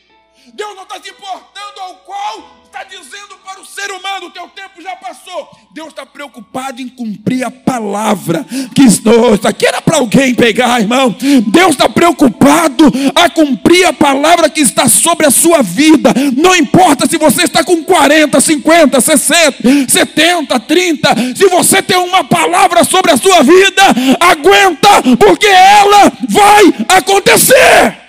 Deus 0.53 0.77
não 0.77 0.83
está 0.85 1.01
se 1.03 1.11
importando 1.11 1.56
ao 1.81 1.95
qual 1.97 2.57
está 2.65 2.85
dizendo 2.85 3.37
para 3.45 3.61
o 3.61 3.65
ser 3.65 3.91
humano: 3.91 4.27
o 4.27 4.31
teu 4.31 4.49
tempo 4.49 4.83
já 4.83 4.95
passou. 4.97 5.49
Deus 5.73 5.89
está 5.89 6.05
preocupado 6.05 6.83
em 6.83 6.89
cumprir 6.89 7.45
a 7.45 7.51
palavra 7.51 8.45
que 8.75 8.83
estou. 8.83 9.35
Isso 9.35 9.49
aqui 9.49 9.67
era 9.67 9.81
para 9.81 9.97
alguém 9.97 10.35
pegar, 10.35 10.81
irmão. 10.81 11.15
Deus 11.47 11.71
está 11.71 11.89
preocupado 11.89 12.85
a 13.15 13.31
cumprir 13.31 13.87
a 13.87 13.93
palavra 13.93 14.51
que 14.51 14.61
está 14.61 14.89
sobre 14.89 15.27
a 15.27 15.31
sua 15.31 15.63
vida. 15.63 16.13
Não 16.37 16.55
importa 16.55 17.07
se 17.07 17.17
você 17.17 17.43
está 17.43 17.65
com 17.65 17.83
40, 17.83 18.41
50, 18.41 19.01
60, 19.01 19.89
70, 19.89 20.61
30. 20.61 21.15
Se 21.35 21.49
você 21.49 21.83
tem 21.83 21.97
uma 21.97 22.25
palavra 22.25 22.85
sobre 22.85 23.13
a 23.13 23.17
sua 23.17 23.43
vida, 23.43 23.83
aguenta, 24.21 25.03
porque 25.19 25.47
ela 25.47 26.13
vai 26.29 26.75
acontecer. 26.89 28.06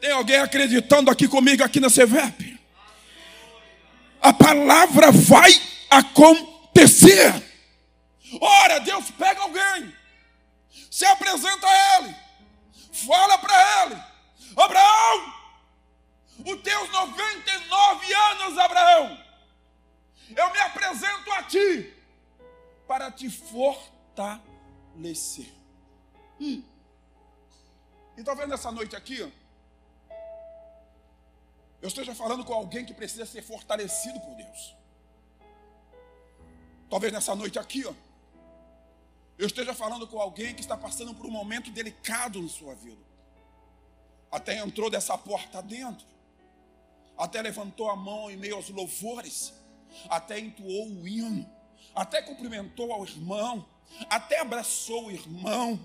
Tem 0.00 0.10
alguém 0.12 0.36
acreditando 0.36 1.10
aqui 1.10 1.28
comigo 1.28 1.62
aqui 1.62 1.78
na 1.78 1.90
CVEP? 1.90 2.58
A 4.22 4.32
palavra 4.32 5.10
vai 5.12 5.52
acontecer. 5.90 7.34
Ora, 8.40 8.78
Deus 8.80 9.10
pega 9.10 9.42
alguém, 9.42 9.94
se 10.90 11.04
apresenta 11.04 11.66
a 11.66 11.98
ele, 11.98 12.16
fala 12.92 13.36
para 13.38 13.84
ele: 13.84 14.00
Abraão, 14.56 15.34
os 16.46 16.62
teus 16.62 16.90
99 16.90 18.14
anos, 18.14 18.58
Abraão, 18.58 19.18
eu 20.36 20.52
me 20.52 20.58
apresento 20.60 21.32
a 21.32 21.42
ti 21.42 21.92
para 22.86 23.10
te 23.10 23.28
fortalecer. 23.28 24.40
Hum. 26.40 26.62
E 28.16 28.20
está 28.20 28.32
vendo 28.34 28.54
essa 28.54 28.70
noite 28.70 28.96
aqui? 28.96 29.22
Ó? 29.22 29.39
Eu 31.80 31.88
esteja 31.88 32.14
falando 32.14 32.44
com 32.44 32.52
alguém 32.52 32.84
que 32.84 32.92
precisa 32.92 33.24
ser 33.24 33.42
fortalecido 33.42 34.20
por 34.20 34.34
Deus. 34.34 34.74
Talvez 36.88 37.12
nessa 37.12 37.34
noite 37.34 37.58
aqui, 37.58 37.84
ó, 37.86 37.94
eu 39.38 39.46
esteja 39.46 39.72
falando 39.72 40.06
com 40.06 40.20
alguém 40.20 40.54
que 40.54 40.60
está 40.60 40.76
passando 40.76 41.14
por 41.14 41.24
um 41.24 41.30
momento 41.30 41.70
delicado 41.70 42.42
na 42.42 42.48
sua 42.48 42.74
vida. 42.74 43.00
Até 44.30 44.58
entrou 44.58 44.90
dessa 44.90 45.16
porta 45.16 45.62
dentro, 45.62 46.06
até 47.16 47.40
levantou 47.40 47.88
a 47.88 47.96
mão 47.96 48.30
em 48.30 48.36
meio 48.36 48.56
aos 48.56 48.68
louvores, 48.68 49.54
até 50.08 50.38
entoou 50.38 50.88
o 50.88 51.08
hino, 51.08 51.48
até 51.94 52.20
cumprimentou 52.20 52.92
ao 52.92 53.04
irmão, 53.04 53.66
até 54.08 54.40
abraçou 54.40 55.06
o 55.06 55.10
irmão, 55.10 55.78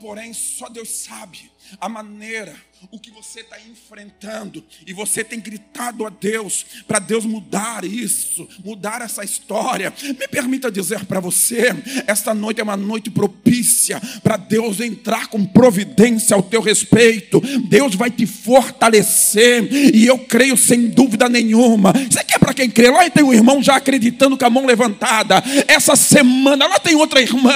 porém 0.00 0.32
só 0.32 0.68
Deus 0.68 0.88
sabe 0.88 1.50
a 1.80 1.88
maneira, 1.88 2.56
o 2.90 2.98
que 2.98 3.10
você 3.10 3.40
está 3.40 3.56
enfrentando, 3.70 4.64
e 4.86 4.92
você 4.92 5.22
tem 5.22 5.38
gritado 5.38 6.06
a 6.06 6.10
Deus 6.10 6.64
para 6.88 6.98
Deus 6.98 7.24
mudar 7.24 7.84
isso, 7.84 8.48
mudar 8.64 9.02
essa 9.02 9.22
história. 9.22 9.92
Me 10.02 10.26
permita 10.28 10.70
dizer 10.70 11.04
para 11.04 11.20
você: 11.20 11.74
esta 12.06 12.32
noite 12.32 12.60
é 12.60 12.64
uma 12.64 12.76
noite 12.76 13.10
propícia 13.10 14.00
para 14.22 14.36
Deus 14.36 14.80
entrar 14.80 15.26
com 15.26 15.44
providência 15.44 16.34
ao 16.34 16.42
teu 16.42 16.60
respeito. 16.60 17.40
Deus 17.68 17.94
vai 17.94 18.10
te 18.10 18.26
fortalecer, 18.26 19.68
e 19.94 20.06
eu 20.06 20.18
creio 20.18 20.56
sem 20.56 20.88
dúvida 20.88 21.28
nenhuma. 21.28 21.92
Isso 22.08 22.18
aqui 22.18 22.34
é 22.34 22.38
para 22.38 22.54
quem 22.54 22.70
crê. 22.70 22.90
Lá 22.90 23.08
tem 23.10 23.24
um 23.24 23.34
irmão 23.34 23.62
já 23.62 23.76
acreditando 23.76 24.38
com 24.38 24.44
a 24.44 24.50
mão 24.50 24.64
levantada. 24.64 25.42
Essa 25.68 25.94
semana, 25.96 26.66
lá 26.66 26.78
tem 26.78 26.94
outra 26.94 27.20
irmã. 27.20 27.52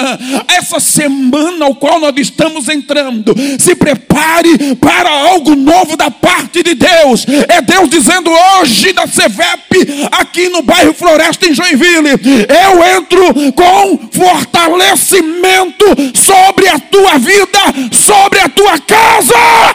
Essa 0.48 0.78
semana 0.78 1.64
ao 1.64 1.74
qual 1.74 1.98
nós 1.98 2.14
estamos 2.18 2.68
entrando, 2.68 3.34
se 3.58 3.74
prepare 3.74 4.74
para 4.76 5.13
algo 5.14 5.54
novo 5.54 5.96
da 5.96 6.10
parte 6.10 6.62
de 6.62 6.74
Deus. 6.74 7.26
É 7.48 7.60
Deus 7.62 7.88
dizendo 7.88 8.30
hoje 8.30 8.92
da 8.92 9.06
CEVEP, 9.06 10.08
aqui 10.12 10.48
no 10.48 10.62
bairro 10.62 10.92
Floresta, 10.92 11.46
em 11.46 11.54
Joinville: 11.54 12.10
Eu 12.48 12.84
entro 12.96 13.52
com 13.52 14.08
fortalecimento 14.10 15.84
sobre 16.14 16.68
a 16.68 16.78
tua 16.78 17.18
vida, 17.18 17.60
sobre 17.92 18.40
a 18.40 18.48
tua 18.48 18.78
casa. 18.80 19.74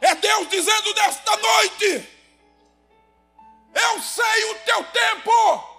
É 0.00 0.14
Deus 0.14 0.48
dizendo 0.48 0.94
nesta 0.94 1.36
noite: 1.36 2.08
Eu 3.74 4.00
sei 4.00 4.44
o 4.50 4.54
teu 4.64 4.84
tempo. 4.84 5.76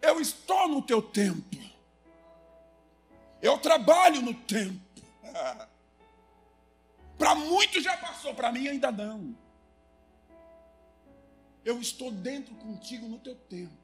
Eu 0.00 0.20
estou 0.20 0.68
no 0.68 0.80
teu 0.82 1.02
tempo. 1.02 1.47
Eu 3.40 3.58
trabalho 3.58 4.20
no 4.22 4.34
tempo. 4.34 4.80
Para 7.18 7.34
muitos 7.34 7.82
já 7.82 7.96
passou, 7.96 8.32
para 8.32 8.52
mim 8.52 8.68
ainda 8.68 8.92
não. 8.92 9.34
Eu 11.64 11.80
estou 11.80 12.12
dentro 12.12 12.54
contigo 12.54 13.08
no 13.08 13.18
teu 13.18 13.34
tempo. 13.34 13.76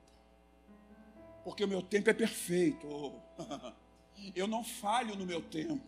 Porque 1.43 1.65
o 1.65 1.69
meu 1.69 1.83
tempo 1.83 2.09
é 2.09 2.15
perfeito. 2.15 2.87
Eu 4.35 4.47
não 4.47 4.63
falho 4.63 5.17
no 5.17 5.27
meu 5.27 5.43
tempo. 5.43 5.83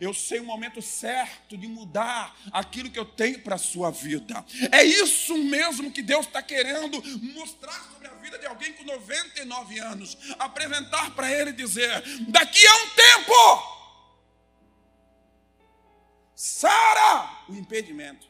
Eu 0.00 0.14
sei 0.14 0.40
o 0.40 0.44
momento 0.44 0.80
certo 0.80 1.56
de 1.56 1.66
mudar 1.66 2.36
aquilo 2.50 2.90
que 2.90 2.98
eu 2.98 3.04
tenho 3.04 3.40
para 3.40 3.56
a 3.56 3.58
sua 3.58 3.90
vida. 3.90 4.44
É 4.70 4.82
isso 4.82 5.36
mesmo 5.36 5.90
que 5.90 6.02
Deus 6.02 6.26
está 6.26 6.42
querendo 6.42 7.02
mostrar 7.34 7.80
sobre 7.92 8.08
a 8.08 8.14
vida 8.14 8.38
de 8.38 8.46
alguém 8.46 8.72
com 8.72 8.84
99 8.84 9.78
anos. 9.78 10.16
Apresentar 10.38 11.14
para 11.14 11.30
ele 11.30 11.50
e 11.50 11.54
dizer: 11.54 12.02
daqui 12.28 12.66
a 12.66 12.74
um 12.74 12.88
tempo, 12.90 13.72
Sara, 16.34 17.44
o 17.48 17.54
impedimento, 17.54 18.26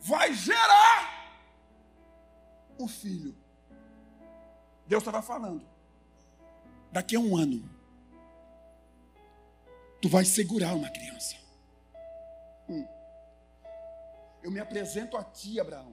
vai 0.00 0.34
gerar 0.34 1.22
um 2.78 2.88
filho. 2.88 3.36
Deus 4.86 5.02
estava 5.02 5.22
falando. 5.22 5.66
Daqui 6.90 7.16
a 7.16 7.20
um 7.20 7.36
ano 7.36 7.81
tu 10.02 10.08
vai 10.08 10.24
segurar 10.24 10.74
uma 10.74 10.90
criança. 10.90 11.36
Hum. 12.68 12.84
Eu 14.42 14.50
me 14.50 14.58
apresento 14.58 15.16
a 15.16 15.22
ti, 15.22 15.60
Abraão, 15.60 15.92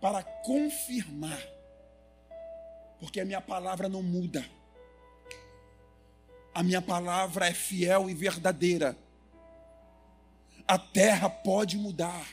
para 0.00 0.22
confirmar, 0.22 1.38
porque 2.98 3.20
a 3.20 3.24
minha 3.24 3.42
palavra 3.42 3.86
não 3.86 4.02
muda. 4.02 4.42
A 6.54 6.62
minha 6.62 6.80
palavra 6.80 7.48
é 7.48 7.52
fiel 7.52 8.08
e 8.08 8.14
verdadeira. 8.14 8.96
A 10.66 10.78
terra 10.78 11.28
pode 11.28 11.76
mudar, 11.76 12.26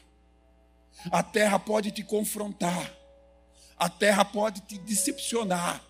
a 1.11 1.21
terra 1.21 1.59
pode 1.59 1.91
te 1.91 2.03
confrontar, 2.03 2.95
a 3.77 3.89
terra 3.89 4.23
pode 4.23 4.61
te 4.61 4.77
decepcionar, 4.77 5.83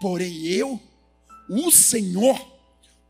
porém 0.00 0.46
eu, 0.46 0.80
o 1.50 1.70
Senhor, 1.70 2.57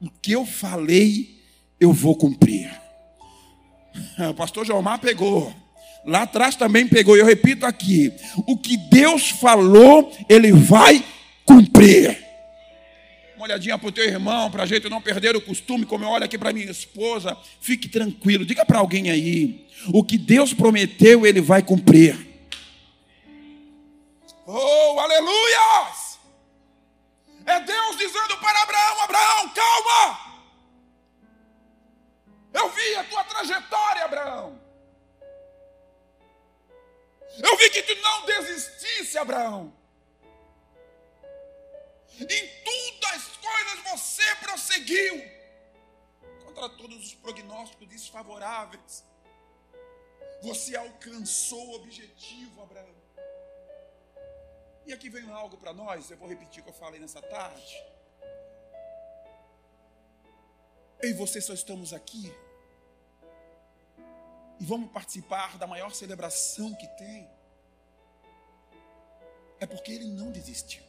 o 0.00 0.10
que 0.22 0.32
eu 0.32 0.46
falei, 0.46 1.38
eu 1.80 1.92
vou 1.92 2.16
cumprir. 2.16 2.70
O 4.30 4.34
pastor 4.34 4.64
Jomar 4.64 5.00
pegou. 5.00 5.52
Lá 6.04 6.22
atrás 6.22 6.54
também 6.54 6.86
pegou. 6.86 7.16
Eu 7.16 7.26
repito 7.26 7.66
aqui: 7.66 8.12
o 8.46 8.56
que 8.56 8.76
Deus 8.76 9.30
falou, 9.30 10.12
Ele 10.28 10.52
vai 10.52 11.04
cumprir. 11.44 12.16
Uma 13.36 13.44
olhadinha 13.44 13.78
para 13.78 13.88
o 13.88 13.92
teu 13.92 14.04
irmão, 14.04 14.50
para 14.50 14.64
a 14.64 14.66
gente 14.66 14.88
não 14.88 15.00
perder 15.00 15.36
o 15.36 15.40
costume, 15.40 15.86
como 15.86 16.04
eu 16.04 16.08
olho 16.08 16.24
aqui 16.24 16.36
para 16.38 16.52
minha 16.52 16.70
esposa. 16.70 17.36
Fique 17.60 17.88
tranquilo, 17.88 18.44
diga 18.44 18.64
para 18.64 18.78
alguém 18.78 19.10
aí: 19.10 19.66
o 19.92 20.04
que 20.04 20.16
Deus 20.16 20.54
prometeu, 20.54 21.26
Ele 21.26 21.40
vai 21.40 21.62
cumprir. 21.62 22.16
Oh, 24.46 24.98
aleluia! 24.98 26.07
É 27.48 27.60
Deus 27.60 27.96
dizendo 27.96 28.36
para 28.38 28.62
Abraão: 28.62 29.00
Abraão, 29.00 29.54
calma. 29.54 30.28
Eu 32.52 32.68
vi 32.70 32.94
a 32.96 33.04
tua 33.04 33.24
trajetória, 33.24 34.04
Abraão. 34.04 34.60
Eu 37.42 37.56
vi 37.56 37.70
que 37.70 37.82
tu 37.82 37.94
não 38.02 38.26
desistisse, 38.26 39.16
Abraão. 39.16 39.72
Em 42.20 42.48
tudo 42.64 43.06
as 43.14 43.36
coisas 43.36 43.78
você 43.92 44.34
prosseguiu 44.36 45.22
contra 46.44 46.68
todos 46.68 46.98
os 46.98 47.14
prognósticos 47.14 47.88
desfavoráveis. 47.88 49.04
Você 50.42 50.76
alcançou 50.76 51.64
o 51.68 51.74
objetivo, 51.76 52.62
Abraão. 52.62 52.97
E 54.88 54.92
aqui 54.94 55.10
vem 55.10 55.30
algo 55.30 55.58
para 55.58 55.74
nós, 55.74 56.10
eu 56.10 56.16
vou 56.16 56.26
repetir 56.26 56.62
o 56.62 56.64
que 56.64 56.70
eu 56.70 56.74
falei 56.74 56.98
nessa 56.98 57.20
tarde. 57.20 57.84
Eu 61.02 61.10
e 61.10 61.12
você 61.12 61.42
só 61.42 61.52
estamos 61.52 61.92
aqui 61.92 62.34
e 64.58 64.64
vamos 64.64 64.90
participar 64.90 65.58
da 65.58 65.66
maior 65.66 65.90
celebração 65.92 66.74
que 66.74 66.86
tem. 66.96 67.28
É 69.60 69.66
porque 69.66 69.92
ele 69.92 70.06
não 70.06 70.32
desistiu. 70.32 70.82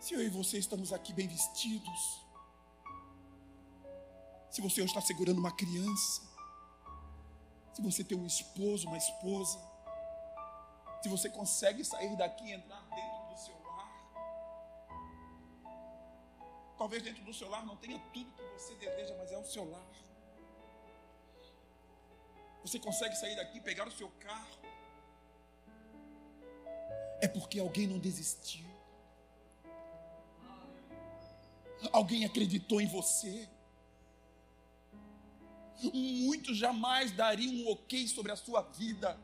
Se 0.00 0.14
eu 0.14 0.20
e 0.20 0.28
você 0.28 0.58
estamos 0.58 0.92
aqui 0.92 1.12
bem 1.12 1.28
vestidos, 1.28 2.23
se 4.54 4.60
você 4.60 4.84
está 4.84 5.00
segurando 5.00 5.38
uma 5.38 5.50
criança, 5.50 6.22
se 7.72 7.82
você 7.82 8.04
tem 8.04 8.16
um 8.16 8.24
esposo, 8.24 8.86
uma 8.86 8.96
esposa, 8.96 9.58
se 11.02 11.08
você 11.08 11.28
consegue 11.28 11.84
sair 11.84 12.16
daqui 12.16 12.44
e 12.44 12.52
entrar 12.52 12.80
dentro 12.82 13.34
do 13.34 13.36
seu 13.36 13.60
lar, 13.64 13.90
talvez 16.78 17.02
dentro 17.02 17.24
do 17.24 17.34
seu 17.34 17.48
lar 17.50 17.66
não 17.66 17.76
tenha 17.78 17.98
tudo 18.12 18.30
que 18.30 18.42
você 18.56 18.76
deseja, 18.76 19.16
mas 19.18 19.32
é 19.32 19.36
o 19.36 19.44
seu 19.44 19.68
lar. 19.68 19.90
Você 22.62 22.78
consegue 22.78 23.16
sair 23.16 23.34
daqui, 23.34 23.60
pegar 23.60 23.88
o 23.88 23.90
seu 23.90 24.08
carro, 24.20 24.60
é 27.20 27.26
porque 27.26 27.58
alguém 27.58 27.88
não 27.88 27.98
desistiu. 27.98 28.68
Alguém 31.90 32.24
acreditou 32.24 32.80
em 32.80 32.86
você. 32.86 33.48
Muitos 35.92 36.56
jamais 36.56 37.10
dariam 37.12 37.52
um 37.54 37.68
ok 37.70 38.06
sobre 38.08 38.32
a 38.32 38.36
sua 38.36 38.62
vida, 38.62 39.18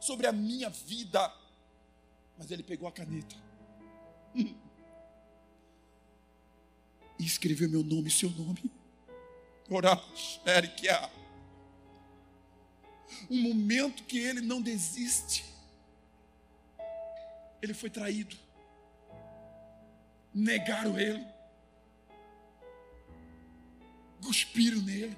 sobre 0.00 0.26
a 0.26 0.32
minha 0.32 0.68
vida. 0.68 1.32
Mas 2.36 2.50
ele 2.50 2.62
pegou 2.62 2.88
a 2.88 2.92
caneta 2.92 3.36
e 7.18 7.24
escreveu 7.24 7.68
meu 7.68 7.82
nome 7.82 8.08
e 8.08 8.10
seu 8.10 8.30
nome. 8.30 8.70
Erikia. 10.46 11.10
Um 13.30 13.40
momento 13.40 14.02
que 14.04 14.18
ele 14.18 14.40
não 14.40 14.60
desiste. 14.60 15.44
Ele 17.62 17.72
foi 17.72 17.88
traído. 17.88 18.36
Negaram 20.34 20.98
ele. 20.98 21.24
Cuspiram 24.22 24.82
nele. 24.82 25.16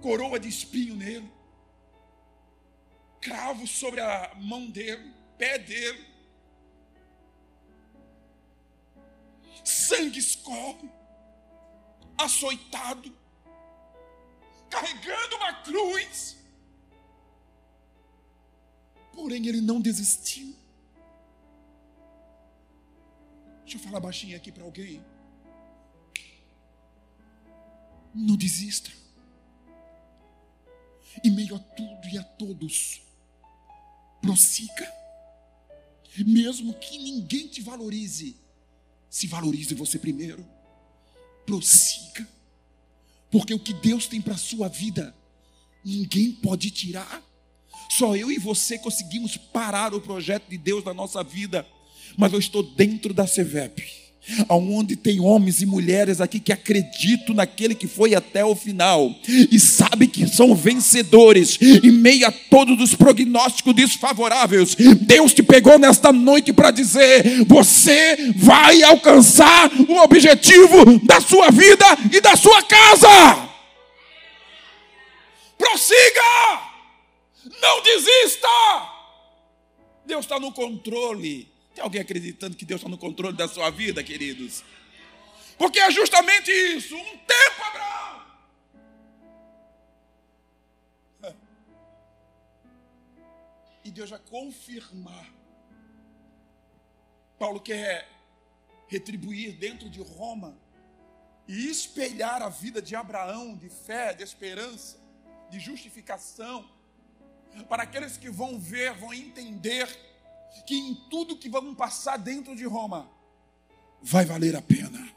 Coroa 0.00 0.40
de 0.40 0.48
espinho 0.48 0.96
nele. 0.96 1.30
Cravo 3.20 3.66
sobre 3.66 4.00
a 4.00 4.34
mão 4.36 4.70
dele, 4.70 5.12
pé 5.36 5.58
dele. 5.58 6.06
Sangue 9.62 10.18
escorre. 10.18 10.88
Açoitado. 12.16 13.14
Carregando 14.70 15.36
uma 15.36 15.62
cruz. 15.62 16.36
Porém, 19.12 19.46
ele 19.46 19.60
não 19.60 19.80
desistiu. 19.80 20.54
Deixa 23.62 23.76
eu 23.76 23.80
falar 23.82 24.00
baixinho 24.00 24.36
aqui 24.36 24.50
para 24.50 24.64
alguém. 24.64 25.04
Não 28.14 28.36
desista. 28.36 28.99
Em 31.24 31.30
meio 31.30 31.56
a 31.56 31.58
tudo 31.58 32.08
e 32.08 32.18
a 32.18 32.22
todos, 32.22 33.02
prossiga. 34.20 34.92
Mesmo 36.18 36.74
que 36.74 36.98
ninguém 36.98 37.46
te 37.46 37.60
valorize, 37.62 38.36
se 39.08 39.26
valorize 39.26 39.74
você 39.74 39.98
primeiro. 39.98 40.46
Prossiga. 41.46 42.28
Porque 43.30 43.54
o 43.54 43.58
que 43.58 43.72
Deus 43.72 44.06
tem 44.06 44.20
para 44.20 44.34
a 44.34 44.38
sua 44.38 44.68
vida, 44.68 45.14
ninguém 45.84 46.32
pode 46.32 46.70
tirar. 46.70 47.22
Só 47.90 48.16
eu 48.16 48.30
e 48.30 48.38
você 48.38 48.78
conseguimos 48.78 49.36
parar 49.36 49.94
o 49.94 50.00
projeto 50.00 50.48
de 50.48 50.58
Deus 50.58 50.84
na 50.84 50.94
nossa 50.94 51.22
vida. 51.22 51.66
Mas 52.16 52.32
eu 52.32 52.38
estou 52.38 52.62
dentro 52.62 53.14
da 53.14 53.26
CEVEP 53.26 53.99
aonde 54.48 54.96
tem 54.96 55.20
homens 55.20 55.60
e 55.62 55.66
mulheres 55.66 56.20
aqui 56.20 56.38
que 56.38 56.52
acreditam 56.52 57.34
naquele 57.34 57.74
que 57.74 57.86
foi 57.86 58.14
até 58.14 58.44
o 58.44 58.54
final 58.54 59.14
e 59.50 59.58
sabe 59.58 60.06
que 60.06 60.26
são 60.26 60.54
vencedores 60.54 61.58
em 61.60 61.90
meio 61.90 62.26
a 62.26 62.32
todos 62.32 62.80
os 62.80 62.94
prognósticos 62.94 63.74
desfavoráveis. 63.74 64.74
Deus 64.74 65.32
te 65.32 65.42
pegou 65.42 65.78
nesta 65.78 66.12
noite 66.12 66.52
para 66.52 66.70
dizer: 66.70 67.44
você 67.46 68.32
vai 68.36 68.82
alcançar 68.82 69.70
o 69.88 69.96
objetivo 70.02 70.98
da 71.04 71.20
sua 71.20 71.50
vida 71.50 71.86
e 72.12 72.20
da 72.20 72.36
sua 72.36 72.62
casa. 72.62 73.48
Prossiga! 75.58 76.70
Não 77.60 77.82
desista! 77.82 78.48
Deus 80.06 80.24
está 80.24 80.40
no 80.40 80.52
controle. 80.52 81.48
Tem 81.74 81.82
alguém 81.82 82.00
acreditando 82.00 82.56
que 82.56 82.64
Deus 82.64 82.80
está 82.80 82.88
no 82.88 82.98
controle 82.98 83.36
da 83.36 83.48
sua 83.48 83.70
vida, 83.70 84.02
queridos? 84.02 84.64
Porque 85.56 85.78
é 85.78 85.90
justamente 85.90 86.50
isso. 86.50 86.96
Um 86.96 87.18
tempo, 87.18 87.62
Abraão. 87.62 88.26
E 93.84 93.90
Deus 93.90 94.10
vai 94.10 94.18
confirmar. 94.18 95.32
Paulo 97.38 97.60
quer 97.60 98.08
retribuir 98.88 99.52
dentro 99.56 99.88
de 99.88 100.00
Roma 100.00 100.56
e 101.48 101.70
espelhar 101.70 102.42
a 102.42 102.48
vida 102.48 102.82
de 102.82 102.94
Abraão 102.94 103.56
de 103.56 103.68
fé, 103.68 104.12
de 104.12 104.22
esperança, 104.22 104.98
de 105.50 105.58
justificação, 105.58 106.68
para 107.68 107.82
aqueles 107.82 108.16
que 108.16 108.30
vão 108.30 108.58
ver, 108.58 108.92
vão 108.94 109.12
entender 109.12 109.88
que 110.66 110.74
em 110.74 110.94
tudo 111.08 111.36
que 111.36 111.48
vamos 111.48 111.76
passar 111.76 112.16
dentro 112.16 112.54
de 112.54 112.64
Roma, 112.64 113.10
vai 114.02 114.24
valer 114.24 114.56
a 114.56 114.62
pena. 114.62 115.10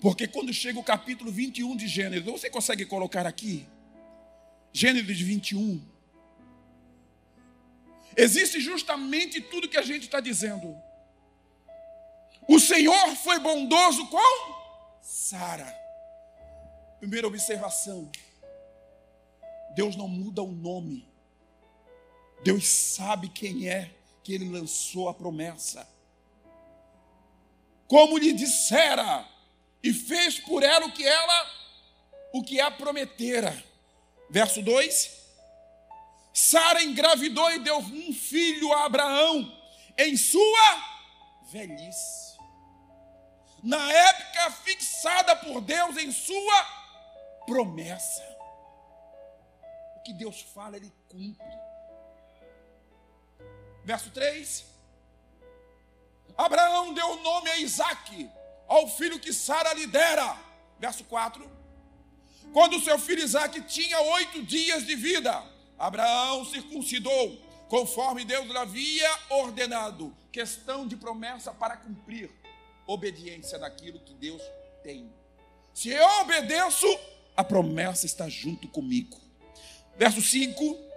Porque 0.00 0.26
quando 0.26 0.52
chega 0.52 0.78
o 0.78 0.84
capítulo 0.84 1.30
21 1.30 1.76
de 1.76 1.86
Gênesis, 1.86 2.24
você 2.24 2.48
consegue 2.48 2.86
colocar 2.86 3.26
aqui? 3.26 3.66
Gênesis 4.72 5.20
21. 5.20 5.82
Existe 8.16 8.60
justamente 8.60 9.40
tudo 9.40 9.68
que 9.68 9.76
a 9.76 9.82
gente 9.82 10.04
está 10.04 10.20
dizendo. 10.20 10.76
O 12.48 12.58
Senhor 12.58 13.16
foi 13.16 13.38
bondoso 13.38 14.06
com 14.08 14.54
Sara. 15.02 15.72
Primeira 16.98 17.26
observação: 17.26 18.10
Deus 19.74 19.96
não 19.96 20.08
muda 20.08 20.42
o 20.42 20.50
nome, 20.50 21.06
Deus 22.42 22.66
sabe 22.66 23.28
quem 23.28 23.68
é 23.68 23.94
que 24.22 24.34
ele 24.34 24.48
lançou 24.48 25.08
a 25.08 25.14
promessa. 25.14 25.88
Como 27.86 28.18
lhe 28.18 28.32
dissera, 28.32 29.28
e 29.82 29.92
fez 29.92 30.38
por 30.38 30.62
ela 30.62 30.86
o 30.86 30.92
que 30.92 31.06
ela 31.06 31.60
o 32.32 32.42
que 32.42 32.60
a 32.60 32.70
prometera. 32.70 33.64
Verso 34.28 34.62
2: 34.62 35.20
Sara 36.32 36.82
engravidou 36.82 37.50
e 37.50 37.58
deu 37.58 37.78
um 37.78 38.12
filho 38.12 38.72
a 38.72 38.84
Abraão 38.84 39.60
em 39.98 40.16
sua 40.16 40.84
velhice. 41.50 42.38
Na 43.62 43.92
época 43.92 44.50
fixada 44.52 45.36
por 45.36 45.60
Deus 45.60 45.96
em 45.96 46.10
sua 46.12 46.64
promessa. 47.46 48.24
O 49.96 50.02
que 50.02 50.14
Deus 50.14 50.40
fala, 50.40 50.76
ele 50.76 50.92
cumpre. 51.08 51.69
Verso 53.90 54.10
3. 54.10 54.64
Abraão 56.38 56.94
deu 56.94 57.08
o 57.08 57.22
nome 57.24 57.50
a 57.50 57.56
Isaac, 57.58 58.30
ao 58.68 58.86
filho 58.86 59.18
que 59.18 59.32
Sara 59.32 59.74
lhe 59.74 59.84
dera. 59.88 60.36
Verso 60.78 61.02
4. 61.02 61.44
Quando 62.52 62.78
seu 62.78 62.96
filho 63.00 63.24
Isaac 63.24 63.60
tinha 63.62 64.00
oito 64.00 64.44
dias 64.44 64.86
de 64.86 64.94
vida, 64.94 65.42
Abraão 65.76 66.44
circuncidou, 66.44 67.36
conforme 67.68 68.24
Deus 68.24 68.54
havia 68.54 69.10
ordenado. 69.28 70.16
Questão 70.30 70.86
de 70.86 70.94
promessa 70.94 71.52
para 71.52 71.76
cumprir. 71.76 72.30
Obediência 72.86 73.58
naquilo 73.58 73.98
que 73.98 74.14
Deus 74.14 74.40
tem. 74.84 75.12
Se 75.74 75.88
eu 75.88 76.06
obedeço, 76.20 76.86
a 77.36 77.42
promessa 77.42 78.06
está 78.06 78.28
junto 78.28 78.68
comigo. 78.68 79.20
Verso 79.96 80.22
5. 80.22 80.89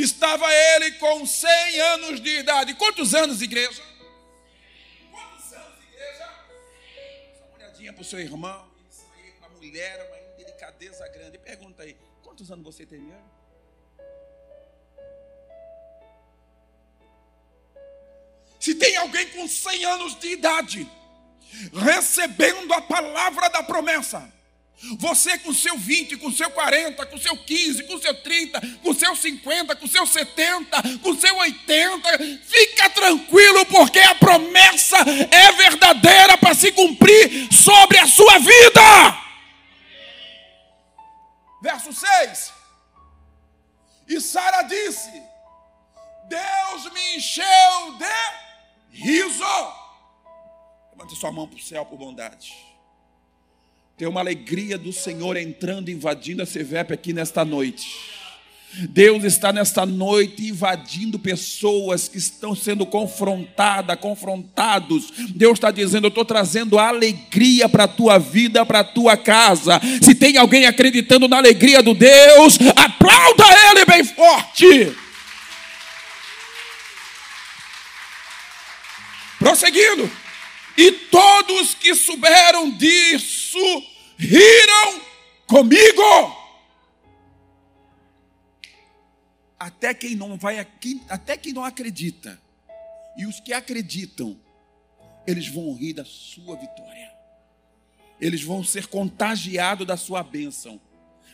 Estava 0.00 0.46
ele 0.54 0.92
com 0.92 1.26
100 1.26 1.80
anos 1.80 2.20
de 2.20 2.30
idade. 2.38 2.72
Quantos 2.74 3.16
anos, 3.16 3.42
igreja? 3.42 3.82
Quantos 5.10 5.52
anos, 5.52 5.82
igreja? 5.82 6.18
Dá 7.38 7.44
uma 7.46 7.56
olhadinha 7.56 7.92
para 7.92 8.02
o 8.02 8.04
seu 8.04 8.20
irmão. 8.20 8.70
Para 9.40 9.48
a 9.48 9.50
mulher, 9.50 10.06
uma 10.06 10.34
indelicadeza 10.34 11.08
grande. 11.08 11.36
Pergunta 11.38 11.82
aí: 11.82 11.96
quantos 12.22 12.48
anos 12.48 12.64
você 12.64 12.86
tem 12.86 13.00
mesmo? 13.00 13.28
Se 18.60 18.76
tem 18.76 18.96
alguém 18.98 19.28
com 19.30 19.48
100 19.48 19.84
anos 19.84 20.20
de 20.20 20.28
idade, 20.28 20.88
recebendo 21.72 22.72
a 22.72 22.80
palavra 22.82 23.48
da 23.48 23.64
promessa, 23.64 24.32
você 24.98 25.38
com 25.38 25.52
seu 25.52 25.76
20, 25.76 26.16
com 26.18 26.30
seu 26.30 26.50
40, 26.50 27.04
com 27.06 27.18
seu 27.18 27.36
15, 27.36 27.84
com 27.84 28.00
seu 28.00 28.14
30, 28.14 28.60
com 28.82 28.94
seu 28.94 29.16
50, 29.16 29.76
com 29.76 29.86
seu 29.86 30.06
70, 30.06 30.82
com 31.02 31.16
seu 31.16 31.36
80, 31.36 32.18
fica 32.44 32.88
tranquilo, 32.90 33.66
porque 33.66 33.98
a 33.98 34.14
promessa 34.14 34.96
é 34.98 35.52
verdadeira 35.52 36.38
para 36.38 36.54
se 36.54 36.70
cumprir 36.70 37.52
sobre 37.52 37.98
a 37.98 38.06
sua 38.06 38.38
vida. 38.38 39.28
Verso 41.60 41.92
6. 41.92 42.52
E 44.08 44.20
Sara 44.20 44.62
disse: 44.62 45.10
Deus 46.28 46.92
me 46.92 47.16
encheu 47.16 47.44
de 47.98 48.96
riso. 48.96 49.44
Levante 50.92 51.16
sua 51.16 51.32
mão 51.32 51.48
para 51.48 51.56
o 51.56 51.62
céu 51.62 51.84
por 51.84 51.98
bondade. 51.98 52.67
Tem 53.98 54.06
uma 54.06 54.20
alegria 54.20 54.78
do 54.78 54.92
Senhor 54.92 55.36
entrando, 55.36 55.90
invadindo 55.90 56.40
a 56.40 56.46
CVEP 56.46 56.92
aqui 56.92 57.12
nesta 57.12 57.44
noite. 57.44 57.98
Deus 58.90 59.24
está 59.24 59.52
nesta 59.52 59.84
noite 59.84 60.46
invadindo 60.46 61.18
pessoas 61.18 62.06
que 62.06 62.16
estão 62.16 62.54
sendo 62.54 62.86
confrontadas, 62.86 63.98
confrontados. 63.98 65.12
Deus 65.30 65.54
está 65.54 65.72
dizendo: 65.72 66.04
Eu 66.04 66.10
estou 66.10 66.24
trazendo 66.24 66.78
alegria 66.78 67.68
para 67.68 67.84
a 67.84 67.88
tua 67.88 68.18
vida, 68.18 68.64
para 68.64 68.80
a 68.80 68.84
tua 68.84 69.16
casa. 69.16 69.80
Se 70.00 70.14
tem 70.14 70.36
alguém 70.36 70.64
acreditando 70.64 71.26
na 71.26 71.38
alegria 71.38 71.82
do 71.82 71.92
Deus, 71.92 72.56
aplauda 72.76 73.44
Ele 73.72 73.84
bem 73.84 74.04
forte. 74.04 74.96
Prosseguindo. 79.40 80.08
E 80.78 80.92
todos 80.92 81.74
que 81.74 81.92
souberam 81.92 82.70
disso 82.70 83.58
riram 84.16 85.02
comigo. 85.44 86.38
Até 89.58 89.92
quem 89.92 90.14
não 90.14 90.38
vai 90.38 90.60
aqui, 90.60 91.02
até 91.08 91.36
quem 91.36 91.52
não 91.52 91.64
acredita. 91.64 92.40
E 93.16 93.26
os 93.26 93.40
que 93.40 93.52
acreditam, 93.52 94.38
eles 95.26 95.48
vão 95.48 95.74
rir 95.74 95.94
da 95.94 96.04
sua 96.04 96.54
vitória. 96.54 97.12
Eles 98.20 98.44
vão 98.44 98.62
ser 98.62 98.86
contagiados 98.86 99.84
da 99.84 99.96
sua 99.96 100.22
bênção 100.22 100.80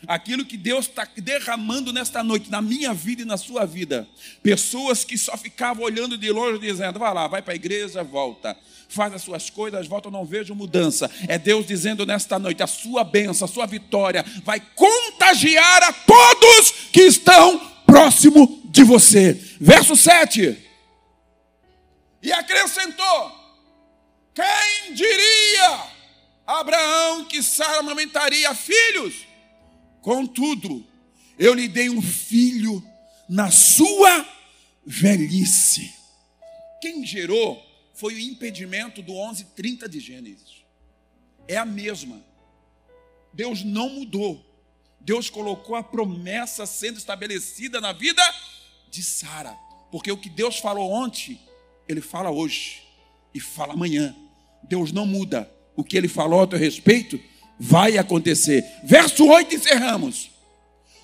aquilo 0.06 0.44
que 0.44 0.56
Deus 0.56 0.86
está 0.86 1.06
derramando 1.16 1.92
nesta 1.92 2.22
noite, 2.22 2.50
na 2.50 2.60
minha 2.60 2.92
vida 2.92 3.22
e 3.22 3.24
na 3.24 3.36
sua 3.36 3.64
vida. 3.64 4.06
Pessoas 4.42 5.04
que 5.04 5.16
só 5.16 5.36
ficavam 5.36 5.84
olhando 5.84 6.16
de 6.16 6.30
longe, 6.30 6.58
dizendo: 6.58 6.98
vai 6.98 7.12
lá, 7.12 7.26
vai 7.26 7.42
para 7.42 7.52
a 7.52 7.56
igreja, 7.56 8.02
volta, 8.02 8.56
faz 8.88 9.12
as 9.14 9.22
suas 9.22 9.50
coisas, 9.50 9.86
volta, 9.86 10.10
não 10.10 10.24
vejo 10.24 10.54
mudança. 10.54 11.10
É 11.28 11.38
Deus 11.38 11.66
dizendo 11.66 12.06
nesta 12.06 12.38
noite: 12.38 12.62
a 12.62 12.66
sua 12.66 13.04
bênção, 13.04 13.44
a 13.44 13.48
sua 13.48 13.66
vitória 13.66 14.24
vai 14.44 14.60
contagiar 14.74 15.82
a 15.82 15.92
todos 15.92 16.70
que 16.92 17.02
estão 17.02 17.58
próximo 17.86 18.62
de 18.66 18.82
você. 18.82 19.32
Verso 19.60 19.96
7. 19.96 20.58
E 22.22 22.32
acrescentou: 22.32 23.44
quem 24.34 24.94
diria? 24.94 25.94
Abraão 26.46 27.24
que 27.24 27.42
Sara 27.42 27.78
amamentaria 27.78 28.52
filhos? 28.54 29.14
Contudo, 30.04 30.86
eu 31.38 31.54
lhe 31.54 31.66
dei 31.66 31.88
um 31.88 32.02
filho 32.02 32.84
na 33.26 33.50
sua 33.50 34.28
velhice. 34.84 35.90
Quem 36.78 37.06
gerou 37.06 37.58
foi 37.94 38.12
o 38.12 38.20
impedimento 38.20 39.00
do 39.00 39.14
11:30 39.14 39.88
de 39.88 40.00
Gênesis. 40.00 40.62
É 41.48 41.56
a 41.56 41.64
mesma. 41.64 42.22
Deus 43.32 43.64
não 43.64 43.88
mudou. 43.88 44.44
Deus 45.00 45.30
colocou 45.30 45.74
a 45.74 45.82
promessa 45.82 46.66
sendo 46.66 46.98
estabelecida 46.98 47.80
na 47.80 47.94
vida 47.94 48.22
de 48.90 49.02
Sara, 49.02 49.56
porque 49.90 50.12
o 50.12 50.18
que 50.18 50.28
Deus 50.28 50.58
falou 50.58 50.92
ontem, 50.92 51.40
ele 51.88 52.02
fala 52.02 52.30
hoje 52.30 52.82
e 53.32 53.40
fala 53.40 53.72
amanhã. 53.72 54.14
Deus 54.64 54.92
não 54.92 55.06
muda. 55.06 55.50
O 55.74 55.82
que 55.82 55.96
ele 55.96 56.08
falou 56.08 56.42
a 56.42 56.46
teu 56.46 56.58
respeito, 56.58 57.18
vai 57.58 57.98
acontecer. 57.98 58.64
Verso 58.84 59.26
8 59.26 59.54
encerramos. 59.54 60.30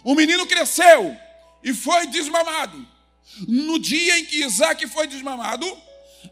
O 0.02 0.14
menino 0.14 0.46
cresceu 0.46 1.16
e 1.62 1.74
foi 1.74 2.06
desmamado. 2.06 2.86
No 3.46 3.78
dia 3.78 4.18
em 4.18 4.24
que 4.24 4.44
Isaac 4.44 4.86
foi 4.88 5.06
desmamado, 5.06 5.66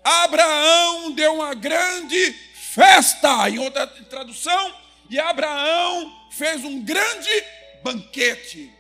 Abraão 0.03 1.13
deu 1.13 1.35
uma 1.35 1.55
grande 1.55 2.33
festa, 2.55 3.49
em 3.49 3.59
outra 3.59 3.87
tradução, 3.87 4.75
e 5.09 5.19
Abraão 5.19 6.29
fez 6.31 6.65
um 6.65 6.83
grande 6.83 7.31
banquete. 7.83 8.73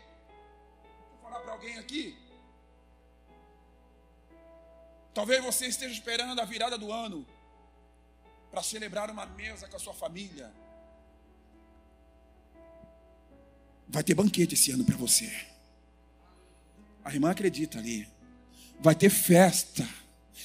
Vou 1.21 1.31
falar 1.31 1.41
para 1.41 1.53
alguém 1.53 1.79
aqui. 1.79 2.17
Talvez 5.15 5.43
você 5.43 5.67
esteja 5.67 5.93
esperando 5.93 6.41
a 6.41 6.45
virada 6.45 6.77
do 6.77 6.93
ano 6.93 7.27
para 8.51 8.63
celebrar 8.63 9.11
uma 9.11 9.27
mesa 9.27 9.69
com 9.69 9.77
a 9.77 9.81
sua 9.81 9.95
família 9.95 10.53
Vai 13.89 14.03
ter 14.03 14.15
banquete 14.15 14.55
esse 14.55 14.71
ano 14.71 14.85
para 14.85 14.97
você. 14.97 15.31
A 17.05 17.13
irmã 17.13 17.31
acredita 17.31 17.79
ali. 17.79 18.07
Vai 18.81 18.95
ter 18.95 19.11
festa. 19.11 19.89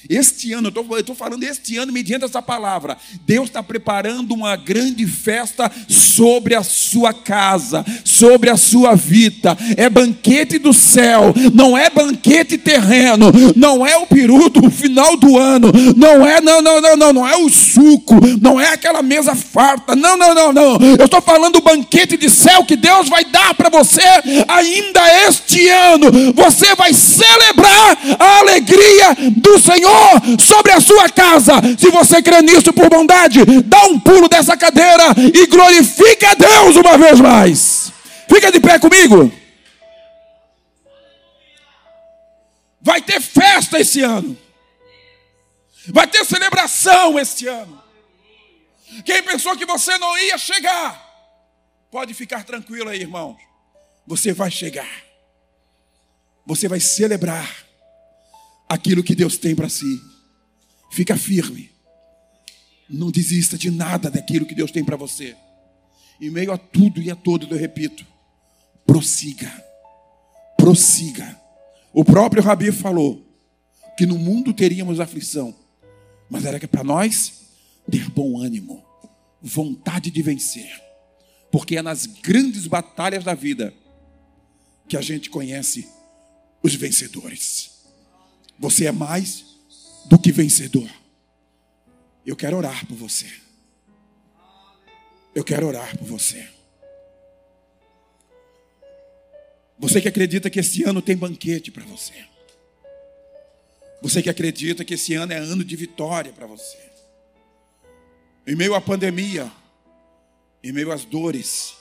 Este 0.08 0.52
ano, 0.52 0.70
eu 0.74 0.98
estou 0.98 1.14
falando 1.14 1.42
este 1.44 1.78
ano 1.78 1.92
mediante 1.92 2.26
essa 2.26 2.42
palavra. 2.42 2.96
Deus 3.26 3.46
está 3.46 3.62
preparando 3.62 4.34
uma 4.34 4.54
grande 4.54 5.06
festa 5.06 5.70
sobre 5.88 6.54
a 6.54 6.62
sua 6.62 7.14
casa, 7.14 7.84
sobre 8.04 8.50
a 8.50 8.56
sua 8.56 8.94
vida. 8.94 9.56
É 9.76 9.88
banquete 9.88 10.58
do 10.58 10.74
céu, 10.74 11.32
não 11.54 11.76
é 11.76 11.88
banquete 11.88 12.58
terreno, 12.58 13.32
não 13.56 13.86
é 13.86 13.96
o 13.96 14.06
peru 14.06 14.50
do 14.50 14.70
final 14.70 15.16
do 15.16 15.38
ano, 15.38 15.72
não 15.96 16.26
é, 16.26 16.40
não, 16.40 16.60
não, 16.60 16.80
não, 16.80 16.96
não, 16.96 17.12
não 17.12 17.28
é 17.28 17.36
o 17.36 17.48
suco, 17.48 18.16
não 18.42 18.60
é 18.60 18.74
aquela 18.74 19.02
mesa 19.02 19.34
farta, 19.34 19.96
não, 19.96 20.18
não, 20.18 20.34
não, 20.34 20.52
não. 20.52 20.78
Eu 20.98 21.06
estou 21.06 21.22
falando 21.22 21.54
do 21.54 21.62
banquete 21.62 22.18
de 22.18 22.28
céu 22.28 22.64
que 22.64 22.76
Deus 22.76 23.08
vai 23.08 23.24
dar 23.24 23.54
para 23.54 23.70
você 23.70 24.02
ainda 24.48 25.00
este 25.26 25.68
ano. 25.68 26.10
Você 26.34 26.74
vai 26.74 26.92
celebrar 26.92 27.98
a 28.18 28.38
alegria 28.40 29.16
do 29.36 29.58
Senhor 29.58 29.93
Senhor 29.94 30.40
sobre 30.40 30.72
a 30.72 30.80
sua 30.80 31.08
casa. 31.08 31.54
Se 31.78 31.90
você 31.90 32.22
crê 32.22 32.42
nisso 32.42 32.72
por 32.72 32.88
bondade, 32.88 33.40
dá 33.62 33.84
um 33.84 33.98
pulo 33.98 34.28
dessa 34.28 34.56
cadeira 34.56 35.04
e 35.32 35.46
glorifica 35.46 36.30
a 36.30 36.34
Deus 36.34 36.76
uma 36.76 36.98
vez 36.98 37.20
mais. 37.20 37.92
Fica 38.28 38.50
de 38.50 38.60
pé 38.60 38.78
comigo. 38.78 39.32
Vai 42.80 43.00
ter 43.00 43.20
festa 43.20 43.80
esse 43.80 44.02
ano. 44.02 44.36
Vai 45.88 46.06
ter 46.06 46.24
celebração 46.24 47.18
este 47.18 47.46
ano. 47.46 47.82
Quem 49.04 49.22
pensou 49.22 49.56
que 49.56 49.66
você 49.66 49.96
não 49.98 50.16
ia 50.18 50.38
chegar, 50.38 51.02
pode 51.90 52.14
ficar 52.14 52.44
tranquilo 52.44 52.90
aí, 52.90 53.00
irmãos. 53.00 53.36
Você 54.06 54.32
vai 54.32 54.50
chegar. 54.50 54.88
Você 56.46 56.68
vai 56.68 56.78
celebrar 56.78 57.63
aquilo 58.68 59.02
que 59.02 59.14
Deus 59.14 59.36
tem 59.36 59.54
para 59.54 59.68
si. 59.68 60.00
Fica 60.90 61.16
firme. 61.16 61.70
Não 62.88 63.10
desista 63.10 63.56
de 63.56 63.70
nada 63.70 64.10
daquilo 64.10 64.46
que 64.46 64.54
Deus 64.54 64.70
tem 64.70 64.84
para 64.84 64.96
você. 64.96 65.36
Em 66.20 66.30
meio 66.30 66.52
a 66.52 66.58
tudo 66.58 67.02
e 67.02 67.10
a 67.10 67.16
todo, 67.16 67.46
eu 67.50 67.58
repito, 67.58 68.06
prossiga. 68.86 69.50
Prossiga. 70.56 71.40
O 71.92 72.04
próprio 72.04 72.42
Rabi 72.42 72.70
falou 72.72 73.24
que 73.96 74.06
no 74.06 74.18
mundo 74.18 74.52
teríamos 74.52 75.00
aflição, 75.00 75.54
mas 76.28 76.44
era 76.44 76.58
que 76.58 76.66
para 76.66 76.84
nós 76.84 77.44
ter 77.90 78.08
bom 78.10 78.38
ânimo, 78.38 78.84
vontade 79.40 80.10
de 80.10 80.22
vencer. 80.22 80.82
Porque 81.50 81.76
é 81.76 81.82
nas 81.82 82.06
grandes 82.06 82.66
batalhas 82.66 83.24
da 83.24 83.34
vida 83.34 83.72
que 84.88 84.96
a 84.96 85.00
gente 85.00 85.30
conhece 85.30 85.88
os 86.62 86.74
vencedores. 86.74 87.73
Você 88.58 88.86
é 88.86 88.92
mais 88.92 89.44
do 90.06 90.18
que 90.18 90.32
vencedor. 90.32 90.88
Eu 92.24 92.36
quero 92.36 92.56
orar 92.56 92.86
por 92.86 92.96
você. 92.96 93.30
Eu 95.34 95.44
quero 95.44 95.66
orar 95.66 95.96
por 95.98 96.06
você. 96.06 96.48
Você 99.78 100.00
que 100.00 100.08
acredita 100.08 100.48
que 100.48 100.60
esse 100.60 100.84
ano 100.84 101.02
tem 101.02 101.16
banquete 101.16 101.70
para 101.70 101.84
você. 101.84 102.14
Você 104.00 104.22
que 104.22 104.30
acredita 104.30 104.84
que 104.84 104.94
esse 104.94 105.14
ano 105.14 105.32
é 105.32 105.36
ano 105.36 105.64
de 105.64 105.74
vitória 105.76 106.32
para 106.32 106.46
você. 106.46 106.78
Em 108.46 108.54
meio 108.54 108.74
à 108.74 108.80
pandemia, 108.80 109.50
em 110.62 110.72
meio 110.72 110.92
às 110.92 111.04
dores, 111.04 111.74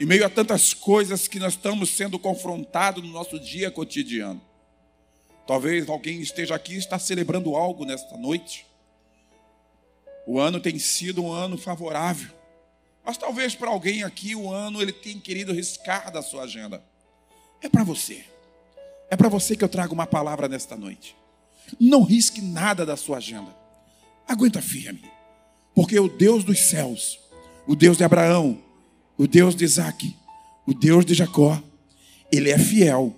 em 0.00 0.06
meio 0.06 0.24
a 0.24 0.30
tantas 0.30 0.72
coisas 0.72 1.28
que 1.28 1.38
nós 1.38 1.52
estamos 1.52 1.90
sendo 1.90 2.18
confrontados 2.18 3.02
no 3.02 3.10
nosso 3.10 3.38
dia 3.38 3.70
cotidiano. 3.70 4.40
Talvez 5.50 5.88
alguém 5.88 6.20
esteja 6.20 6.54
aqui 6.54 6.74
e 6.74 6.78
está 6.78 6.96
celebrando 6.96 7.56
algo 7.56 7.84
nesta 7.84 8.16
noite. 8.16 8.64
O 10.24 10.38
ano 10.38 10.60
tem 10.60 10.78
sido 10.78 11.24
um 11.24 11.32
ano 11.32 11.58
favorável. 11.58 12.30
Mas 13.04 13.16
talvez 13.16 13.56
para 13.56 13.68
alguém 13.68 14.04
aqui 14.04 14.36
o 14.36 14.48
ano 14.48 14.80
ele 14.80 14.92
tenha 14.92 15.18
querido 15.18 15.52
riscar 15.52 16.12
da 16.12 16.22
sua 16.22 16.44
agenda. 16.44 16.80
É 17.60 17.68
para 17.68 17.82
você. 17.82 18.24
É 19.10 19.16
para 19.16 19.28
você 19.28 19.56
que 19.56 19.64
eu 19.64 19.68
trago 19.68 19.92
uma 19.92 20.06
palavra 20.06 20.46
nesta 20.46 20.76
noite. 20.76 21.16
Não 21.80 22.04
risque 22.04 22.40
nada 22.40 22.86
da 22.86 22.96
sua 22.96 23.16
agenda. 23.16 23.52
Aguenta 24.28 24.62
firme. 24.62 25.02
Porque 25.74 25.98
o 25.98 26.08
Deus 26.08 26.44
dos 26.44 26.60
céus, 26.60 27.18
o 27.66 27.74
Deus 27.74 27.96
de 27.96 28.04
Abraão, 28.04 28.56
o 29.18 29.26
Deus 29.26 29.56
de 29.56 29.64
Isaac, 29.64 30.16
o 30.64 30.72
Deus 30.72 31.04
de 31.04 31.12
Jacó, 31.12 31.60
ele 32.30 32.52
é 32.52 32.58
fiel 32.58 33.16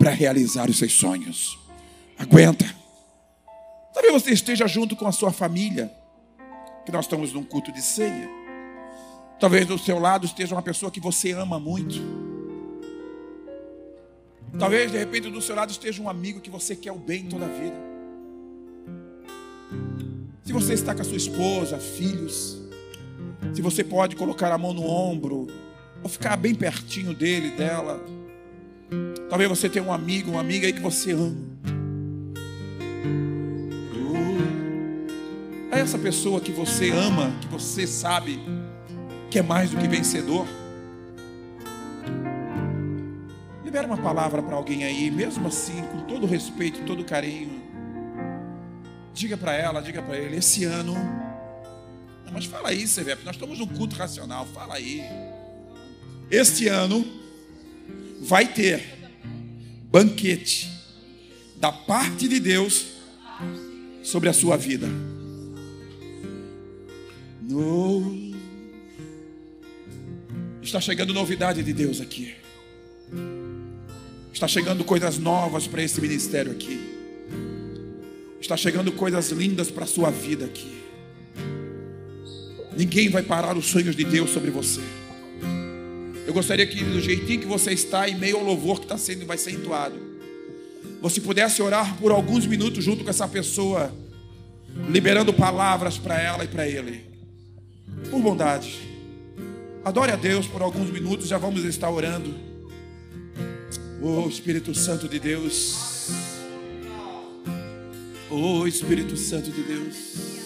para 0.00 0.12
realizar 0.12 0.70
os 0.70 0.78
seus 0.78 0.94
sonhos. 0.94 1.58
Aguenta. 2.18 2.64
Talvez 3.92 4.14
você 4.14 4.30
esteja 4.30 4.66
junto 4.66 4.96
com 4.96 5.06
a 5.06 5.12
sua 5.12 5.30
família, 5.30 5.92
que 6.86 6.90
nós 6.90 7.04
estamos 7.04 7.34
num 7.34 7.44
culto 7.44 7.70
de 7.70 7.82
ceia. 7.82 8.26
Talvez 9.38 9.66
do 9.66 9.78
seu 9.78 9.98
lado 9.98 10.24
esteja 10.24 10.54
uma 10.54 10.62
pessoa 10.62 10.90
que 10.90 11.00
você 11.00 11.32
ama 11.32 11.60
muito. 11.60 12.00
Talvez 14.58 14.90
de 14.90 14.96
repente 14.96 15.28
do 15.28 15.42
seu 15.42 15.54
lado 15.54 15.70
esteja 15.70 16.02
um 16.02 16.08
amigo 16.08 16.40
que 16.40 16.48
você 16.48 16.74
quer 16.74 16.92
o 16.92 16.98
bem 16.98 17.26
toda 17.26 17.44
a 17.44 17.48
vida. 17.48 17.76
Se 20.44 20.52
você 20.52 20.72
está 20.72 20.94
com 20.94 21.02
a 21.02 21.04
sua 21.04 21.18
esposa, 21.18 21.76
filhos, 21.78 22.58
se 23.54 23.60
você 23.60 23.84
pode 23.84 24.16
colocar 24.16 24.50
a 24.50 24.56
mão 24.56 24.72
no 24.72 24.82
ombro, 24.82 25.46
ou 26.02 26.08
ficar 26.08 26.38
bem 26.38 26.54
pertinho 26.54 27.12
dele, 27.12 27.50
dela. 27.50 28.02
Talvez 29.30 29.48
você 29.48 29.68
tenha 29.68 29.84
um 29.84 29.92
amigo, 29.92 30.32
uma 30.32 30.40
amiga 30.40 30.66
aí 30.66 30.72
que 30.72 30.80
você 30.80 31.12
ama. 31.12 31.36
É 35.70 35.78
essa 35.78 35.96
pessoa 35.96 36.40
que 36.40 36.50
você 36.50 36.90
ama, 36.90 37.32
que 37.40 37.46
você 37.46 37.86
sabe 37.86 38.40
que 39.30 39.38
é 39.38 39.42
mais 39.42 39.70
do 39.70 39.76
que 39.76 39.86
vencedor. 39.86 40.44
Libera 43.64 43.86
uma 43.86 43.98
palavra 43.98 44.42
para 44.42 44.56
alguém 44.56 44.82
aí, 44.82 45.12
mesmo 45.12 45.46
assim, 45.46 45.80
com 45.92 46.00
todo 46.00 46.26
respeito, 46.26 46.84
todo 46.84 47.04
carinho. 47.04 47.62
Diga 49.14 49.36
para 49.36 49.54
ela, 49.54 49.80
diga 49.80 50.02
para 50.02 50.18
ele, 50.18 50.38
esse 50.38 50.64
ano. 50.64 50.94
Não, 52.26 52.32
mas 52.32 52.46
fala 52.46 52.70
aí, 52.70 52.84
Severo, 52.88 53.20
nós 53.24 53.36
estamos 53.36 53.60
num 53.60 53.66
culto 53.68 53.94
racional, 53.94 54.44
fala 54.46 54.74
aí. 54.74 55.04
Este 56.28 56.66
ano 56.66 57.06
vai 58.22 58.48
ter 58.48 58.99
banquete 59.90 60.70
da 61.56 61.72
parte 61.72 62.28
de 62.28 62.38
Deus 62.38 62.86
sobre 64.02 64.28
a 64.28 64.32
sua 64.32 64.56
vida. 64.56 64.86
No... 67.42 68.30
Está 70.62 70.80
chegando 70.80 71.12
novidade 71.12 71.62
de 71.62 71.72
Deus 71.72 72.00
aqui. 72.00 72.34
Está 74.32 74.46
chegando 74.46 74.84
coisas 74.84 75.18
novas 75.18 75.66
para 75.66 75.82
esse 75.82 76.00
ministério 76.00 76.52
aqui. 76.52 76.80
Está 78.40 78.56
chegando 78.56 78.92
coisas 78.92 79.30
lindas 79.30 79.70
para 79.70 79.84
a 79.84 79.88
sua 79.88 80.10
vida 80.10 80.44
aqui. 80.44 80.80
Ninguém 82.76 83.08
vai 83.08 83.22
parar 83.22 83.56
os 83.56 83.66
sonhos 83.66 83.96
de 83.96 84.04
Deus 84.04 84.30
sobre 84.30 84.50
você. 84.50 84.80
Eu 86.30 86.34
gostaria 86.34 86.64
que, 86.64 86.84
do 86.84 87.00
jeitinho 87.00 87.40
que 87.40 87.46
você 87.48 87.72
está, 87.72 88.08
em 88.08 88.14
meio 88.14 88.36
ao 88.36 88.44
louvor 88.44 88.78
que 88.78 88.84
está 88.84 88.96
sendo, 88.96 89.26
vai 89.26 89.36
ser 89.36 89.50
entoado, 89.50 89.96
você 91.02 91.20
pudesse 91.20 91.60
orar 91.60 91.96
por 91.96 92.12
alguns 92.12 92.46
minutos 92.46 92.84
junto 92.84 93.02
com 93.02 93.10
essa 93.10 93.26
pessoa, 93.26 93.92
liberando 94.88 95.32
palavras 95.32 95.98
para 95.98 96.22
ela 96.22 96.44
e 96.44 96.46
para 96.46 96.68
ele. 96.68 97.04
Por 98.12 98.22
bondade. 98.22 98.78
Adore 99.84 100.12
a 100.12 100.16
Deus 100.16 100.46
por 100.46 100.62
alguns 100.62 100.88
minutos, 100.92 101.26
já 101.26 101.36
vamos 101.36 101.64
estar 101.64 101.90
orando. 101.90 102.32
Oh 104.00 104.28
Espírito 104.28 104.72
Santo 104.72 105.08
de 105.08 105.18
Deus. 105.18 106.12
Oh 108.30 108.68
Espírito 108.68 109.16
Santo 109.16 109.50
de 109.50 109.62
Deus. 109.64 110.39